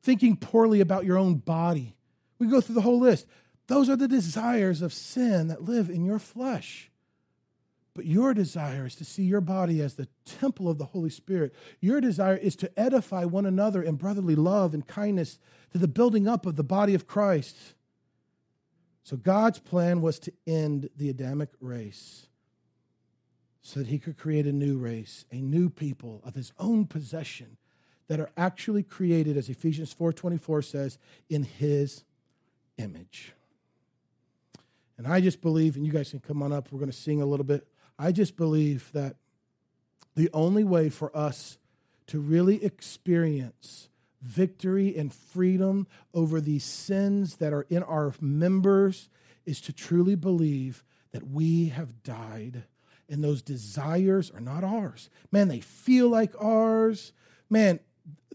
Thinking 0.02 0.36
poorly 0.36 0.82
about 0.82 1.06
your 1.06 1.18
own 1.18 1.36
body, 1.36 1.96
we 2.40 2.48
go 2.48 2.60
through 2.60 2.76
the 2.76 2.82
whole 2.82 3.00
list. 3.00 3.26
Those 3.68 3.90
are 3.90 3.96
the 3.96 4.10
desires 4.10 4.82
of 4.82 4.92
sin 4.92 5.48
that 5.48 5.64
live 5.64 5.90
in 5.90 6.04
your 6.04 6.20
flesh. 6.20 6.92
But 7.94 8.06
your 8.06 8.34
desire 8.34 8.86
is 8.86 8.96
to 8.96 9.06
see 9.06 9.24
your 9.24 9.40
body 9.40 9.80
as 9.80 9.94
the 9.94 10.10
temple 10.26 10.68
of 10.68 10.80
the 10.80 10.88
Holy 10.88 11.10
Spirit. 11.10 11.56
Your 11.80 12.02
desire 12.02 12.36
is 12.36 12.58
to 12.58 12.78
edify 12.78 13.24
one 13.24 13.46
another 13.46 13.82
in 13.82 13.96
brotherly 13.96 14.36
love 14.36 14.74
and 14.74 14.86
kindness 14.86 15.40
to 15.72 15.78
the 15.78 15.88
building 15.88 16.28
up 16.28 16.46
of 16.46 16.58
the 16.58 16.66
body 16.66 16.96
of 16.96 17.08
Christ. 17.08 17.56
So 19.04 19.18
God's 19.18 19.60
plan 19.60 20.02
was 20.02 20.18
to 20.20 20.34
end 20.48 20.90
the 20.96 21.10
Adamic 21.10 21.50
race 21.60 22.28
so 23.62 23.80
that 23.80 23.88
he 23.88 24.00
could 24.00 24.18
create 24.18 24.46
a 24.46 24.52
new 24.52 24.78
race, 24.78 25.26
a 25.32 25.38
new 25.38 25.70
people 25.70 26.22
of 26.24 26.36
his 26.36 26.52
own 26.58 26.86
possession 26.86 27.58
that 28.08 28.20
are 28.20 28.32
actually 28.36 28.84
created 28.84 29.38
as 29.38 29.50
Ephesians 29.50 29.94
4:24 29.94 30.62
says 30.62 30.98
in 31.30 31.44
his 31.44 32.04
image. 32.78 33.34
And 34.98 35.08
I 35.08 35.22
just 35.22 35.42
believe 35.42 35.76
and 35.76 35.86
you 35.86 35.92
guys 35.92 36.12
can 36.12 36.20
come 36.20 36.42
on 36.42 36.54
up 36.54 36.72
we're 36.72 36.80
going 36.80 36.92
to 36.92 36.98
sing 36.98 37.22
a 37.22 37.26
little 37.26 37.46
bit. 37.46 37.68
I 37.98 38.12
just 38.12 38.36
believe 38.36 38.92
that 38.94 39.16
the 40.16 40.30
only 40.34 40.64
way 40.64 40.90
for 40.90 41.16
us 41.16 41.58
to 42.08 42.20
really 42.20 42.64
experience 42.64 43.90
victory 44.24 44.98
and 44.98 45.14
freedom 45.14 45.86
over 46.14 46.40
these 46.40 46.64
sins 46.64 47.36
that 47.36 47.54
are 47.54 47.66
in 47.70 47.84
our 47.84 48.14
members 48.20 49.10
is 49.46 49.60
to 49.62 49.74
truly 49.74 50.16
believe 50.16 50.84
that 51.12 51.28
we 51.28 51.68
have 51.70 52.04
died 52.04 52.64
and 53.10 53.24
those 53.24 53.42
desires 53.42 54.32
are 54.32 54.40
not 54.40 54.64
ours. 54.64 55.10
Man, 55.32 55.48
they 55.48 55.60
feel 55.60 56.10
like 56.10 56.34
ours. 56.42 57.12
Man, 57.50 57.80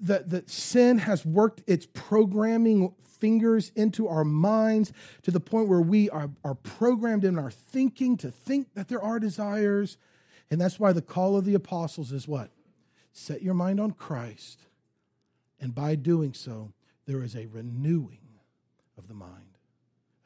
that 0.01 0.31
the 0.31 0.45
sin 0.47 0.99
has 0.99 1.25
worked 1.25 1.63
its 1.67 1.87
programming 1.93 2.95
fingers 3.03 3.73
into 3.75 4.07
our 4.07 4.25
minds 4.25 4.93
to 5.23 5.31
the 5.31 5.41
point 5.41 5.69
where 5.69 5.81
we 5.81 6.09
are, 6.11 6.31
are 6.45 6.55
programmed 6.55 7.25
in 7.25 7.39
our 7.39 7.51
thinking 7.51 8.17
to 8.19 8.31
think 8.31 8.75
that 8.75 8.89
there 8.89 9.03
are 9.03 9.19
desires. 9.19 9.97
And 10.51 10.61
that's 10.61 10.79
why 10.79 10.93
the 10.93 11.03
call 11.03 11.37
of 11.37 11.45
the 11.45 11.55
apostles 11.55 12.13
is 12.13 12.29
what? 12.29 12.51
Set 13.13 13.43
your 13.43 13.55
mind 13.55 13.81
on 13.81 13.91
Christ. 13.91 14.61
And 15.61 15.75
by 15.75 15.95
doing 15.95 16.35
so, 16.35 16.73
there 17.07 17.23
is 17.23 17.35
a 17.35 17.47
renewing 17.47 18.21
of 18.97 19.09
the 19.09 19.15
mind. 19.15 19.59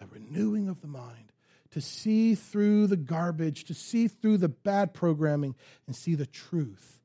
A 0.00 0.06
renewing 0.06 0.68
of 0.68 0.80
the 0.80 0.88
mind 0.88 1.32
to 1.72 1.80
see 1.80 2.34
through 2.34 2.86
the 2.86 2.96
garbage, 2.96 3.64
to 3.64 3.74
see 3.74 4.06
through 4.06 4.36
the 4.36 4.48
bad 4.48 4.92
programming, 4.92 5.54
and 5.86 5.96
see 5.96 6.14
the 6.14 6.26
truth 6.26 7.00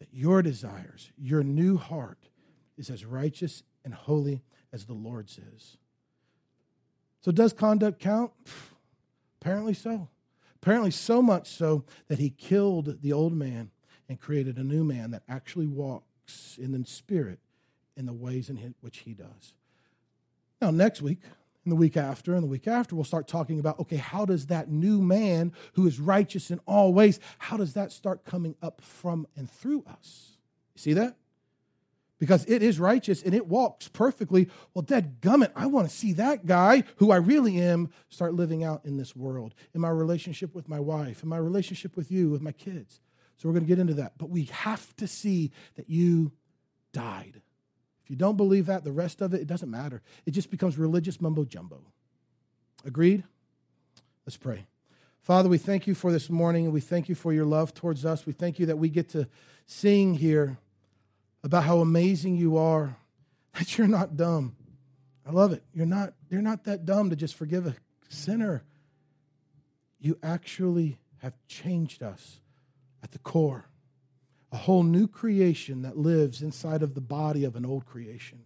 that 0.00 0.08
your 0.12 0.42
desires, 0.42 1.10
your 1.16 1.42
new 1.42 1.76
heart, 1.76 2.28
is 2.76 2.90
as 2.90 3.04
righteous 3.04 3.62
and 3.84 3.94
holy 3.94 4.42
as 4.72 4.86
the 4.86 4.94
Lord's 4.94 5.38
is. 5.54 5.78
So, 7.20 7.30
does 7.30 7.52
conduct 7.52 8.00
count? 8.00 8.32
Apparently 9.40 9.74
so. 9.74 10.08
Apparently, 10.56 10.90
so 10.90 11.22
much 11.22 11.48
so 11.48 11.84
that 12.08 12.18
he 12.18 12.30
killed 12.30 13.00
the 13.02 13.12
old 13.12 13.32
man 13.32 13.70
and 14.08 14.20
created 14.20 14.56
a 14.56 14.64
new 14.64 14.82
man 14.82 15.10
that 15.12 15.22
actually 15.28 15.66
walks 15.66 16.58
in 16.58 16.72
the 16.72 16.84
spirit 16.86 17.38
in 17.96 18.06
the 18.06 18.12
ways 18.12 18.48
in 18.48 18.74
which 18.80 18.98
he 18.98 19.14
does. 19.14 19.54
Now, 20.60 20.70
next 20.70 21.02
week, 21.02 21.18
and 21.64 21.72
the 21.72 21.76
week 21.76 21.96
after, 21.96 22.34
and 22.34 22.42
the 22.42 22.48
week 22.48 22.68
after, 22.68 22.94
we'll 22.94 23.04
start 23.04 23.26
talking 23.26 23.58
about 23.58 23.80
okay, 23.80 23.96
how 23.96 24.24
does 24.24 24.46
that 24.46 24.70
new 24.70 25.00
man 25.00 25.52
who 25.74 25.86
is 25.86 25.98
righteous 25.98 26.50
in 26.50 26.60
all 26.66 26.92
ways, 26.92 27.20
how 27.38 27.56
does 27.56 27.74
that 27.74 27.92
start 27.92 28.24
coming 28.24 28.54
up 28.62 28.80
from 28.80 29.26
and 29.36 29.50
through 29.50 29.84
us? 29.86 30.36
You 30.74 30.80
see 30.80 30.92
that? 30.94 31.16
because 32.24 32.44
it 32.46 32.62
is 32.62 32.78
righteous 32.78 33.22
and 33.22 33.34
it 33.34 33.46
walks 33.46 33.88
perfectly. 33.88 34.48
Well, 34.72 34.82
dead 34.82 35.20
gummit, 35.20 35.52
I 35.54 35.66
want 35.66 35.88
to 35.88 35.94
see 35.94 36.14
that 36.14 36.46
guy 36.46 36.84
who 36.96 37.10
I 37.10 37.16
really 37.16 37.60
am 37.60 37.90
start 38.08 38.32
living 38.34 38.64
out 38.64 38.84
in 38.84 38.96
this 38.96 39.14
world, 39.14 39.54
in 39.74 39.82
my 39.82 39.90
relationship 39.90 40.54
with 40.54 40.68
my 40.68 40.80
wife, 40.80 41.22
in 41.22 41.28
my 41.28 41.36
relationship 41.36 41.96
with 41.96 42.10
you, 42.10 42.30
with 42.30 42.40
my 42.40 42.52
kids. 42.52 43.00
So 43.36 43.48
we're 43.48 43.54
going 43.54 43.64
to 43.64 43.68
get 43.68 43.78
into 43.78 43.94
that. 43.94 44.12
But 44.16 44.30
we 44.30 44.44
have 44.44 44.94
to 44.96 45.06
see 45.06 45.50
that 45.74 45.90
you 45.90 46.32
died. 46.92 47.42
If 48.04 48.10
you 48.10 48.16
don't 48.16 48.36
believe 48.36 48.66
that, 48.66 48.84
the 48.84 48.92
rest 48.92 49.22
of 49.22 49.32
it, 49.32 49.40
it 49.40 49.46
doesn't 49.46 49.70
matter. 49.70 50.02
It 50.26 50.32
just 50.32 50.50
becomes 50.50 50.76
religious 50.76 51.20
mumbo 51.20 51.44
jumbo. 51.44 51.80
Agreed? 52.84 53.24
Let's 54.26 54.36
pray. 54.36 54.66
Father, 55.22 55.48
we 55.48 55.56
thank 55.56 55.86
you 55.86 55.94
for 55.94 56.12
this 56.12 56.28
morning 56.28 56.70
we 56.70 56.82
thank 56.82 57.08
you 57.08 57.14
for 57.14 57.32
your 57.32 57.46
love 57.46 57.72
towards 57.72 58.04
us. 58.04 58.26
We 58.26 58.34
thank 58.34 58.58
you 58.58 58.66
that 58.66 58.76
we 58.76 58.90
get 58.90 59.08
to 59.10 59.26
sing 59.66 60.14
here 60.14 60.58
about 61.42 61.64
how 61.64 61.78
amazing 61.78 62.36
you 62.36 62.58
are, 62.58 62.96
that 63.54 63.78
you're 63.78 63.88
not 63.88 64.18
dumb. 64.18 64.54
I 65.26 65.30
love 65.30 65.52
it. 65.52 65.62
You're 65.72 65.86
not, 65.86 66.12
you're 66.28 66.42
not 66.42 66.64
that 66.64 66.84
dumb 66.84 67.08
to 67.08 67.16
just 67.16 67.34
forgive 67.34 67.66
a 67.66 67.74
sinner. 68.10 68.62
You 69.98 70.18
actually 70.22 70.98
have 71.22 71.32
changed 71.48 72.02
us 72.02 72.40
at 73.02 73.12
the 73.12 73.18
core. 73.18 73.64
A 74.54 74.56
whole 74.56 74.84
new 74.84 75.06
creation 75.08 75.82
that 75.82 75.98
lives 75.98 76.40
inside 76.40 76.82
of 76.82 76.94
the 76.94 77.00
body 77.00 77.44
of 77.44 77.56
an 77.56 77.66
old 77.66 77.84
creation. 77.84 78.44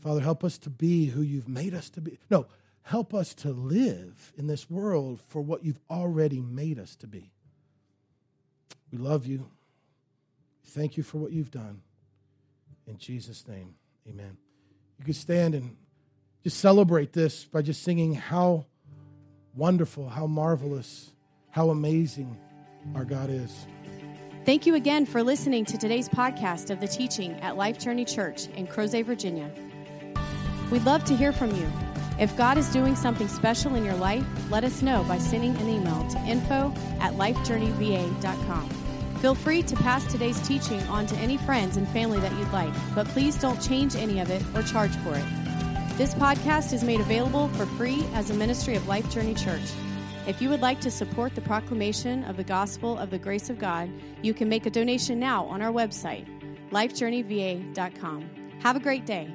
Father, 0.00 0.20
help 0.20 0.44
us 0.44 0.58
to 0.58 0.70
be 0.70 1.06
who 1.06 1.22
you've 1.22 1.48
made 1.48 1.74
us 1.74 1.90
to 1.90 2.00
be. 2.00 2.18
No, 2.30 2.46
help 2.82 3.12
us 3.12 3.34
to 3.34 3.50
live 3.50 4.32
in 4.38 4.46
this 4.46 4.70
world 4.70 5.20
for 5.28 5.42
what 5.42 5.64
you've 5.64 5.80
already 5.90 6.40
made 6.40 6.78
us 6.78 6.94
to 6.96 7.06
be. 7.08 7.32
We 8.92 8.98
love 8.98 9.26
you. 9.26 9.50
Thank 10.66 10.96
you 10.96 11.02
for 11.02 11.18
what 11.18 11.32
you've 11.32 11.50
done. 11.50 11.82
In 12.86 12.96
Jesus' 12.96 13.48
name, 13.48 13.74
amen. 14.08 14.36
You 15.00 15.04
can 15.04 15.14
stand 15.14 15.54
and 15.54 15.76
just 16.44 16.60
celebrate 16.60 17.12
this 17.12 17.44
by 17.44 17.62
just 17.62 17.82
singing 17.82 18.14
how 18.14 18.66
wonderful, 19.56 20.08
how 20.08 20.26
marvelous, 20.28 21.10
how 21.50 21.70
amazing 21.70 22.38
our 22.94 23.04
God 23.04 23.30
is. 23.30 23.66
Thank 24.44 24.66
you 24.66 24.74
again 24.74 25.06
for 25.06 25.22
listening 25.22 25.64
to 25.64 25.78
today's 25.78 26.06
podcast 26.06 26.68
of 26.68 26.78
the 26.78 26.86
teaching 26.86 27.32
at 27.40 27.56
Life 27.56 27.78
Journey 27.78 28.04
Church 28.04 28.48
in 28.56 28.66
Crozet, 28.66 29.06
Virginia. 29.06 29.50
We'd 30.70 30.84
love 30.84 31.02
to 31.04 31.16
hear 31.16 31.32
from 31.32 31.56
you. 31.56 31.66
If 32.20 32.36
God 32.36 32.58
is 32.58 32.68
doing 32.68 32.94
something 32.94 33.26
special 33.26 33.74
in 33.74 33.86
your 33.86 33.94
life, 33.94 34.22
let 34.50 34.62
us 34.62 34.82
know 34.82 35.02
by 35.04 35.16
sending 35.16 35.56
an 35.56 35.68
email 35.70 36.06
to 36.08 36.18
info 36.26 36.74
at 37.00 37.14
lifejourneyva.com. 37.14 38.68
Feel 39.22 39.34
free 39.34 39.62
to 39.62 39.76
pass 39.76 40.04
today's 40.12 40.46
teaching 40.46 40.82
on 40.88 41.06
to 41.06 41.16
any 41.16 41.38
friends 41.38 41.78
and 41.78 41.88
family 41.88 42.20
that 42.20 42.32
you'd 42.34 42.52
like, 42.52 42.74
but 42.94 43.08
please 43.08 43.36
don't 43.38 43.62
change 43.62 43.96
any 43.96 44.20
of 44.20 44.30
it 44.30 44.42
or 44.54 44.62
charge 44.62 44.94
for 44.96 45.16
it. 45.16 45.24
This 45.96 46.12
podcast 46.12 46.74
is 46.74 46.84
made 46.84 47.00
available 47.00 47.48
for 47.48 47.64
free 47.64 48.04
as 48.12 48.28
a 48.28 48.34
ministry 48.34 48.74
of 48.74 48.86
Life 48.88 49.10
Journey 49.10 49.32
Church. 49.32 49.72
If 50.26 50.40
you 50.40 50.48
would 50.48 50.62
like 50.62 50.80
to 50.80 50.90
support 50.90 51.34
the 51.34 51.42
proclamation 51.42 52.24
of 52.24 52.38
the 52.38 52.44
gospel 52.44 52.96
of 52.96 53.10
the 53.10 53.18
grace 53.18 53.50
of 53.50 53.58
God, 53.58 53.90
you 54.22 54.32
can 54.32 54.48
make 54.48 54.64
a 54.64 54.70
donation 54.70 55.20
now 55.20 55.44
on 55.44 55.60
our 55.60 55.70
website, 55.70 56.26
lifejourneyva.com. 56.70 58.30
Have 58.60 58.76
a 58.76 58.80
great 58.80 59.04
day. 59.04 59.30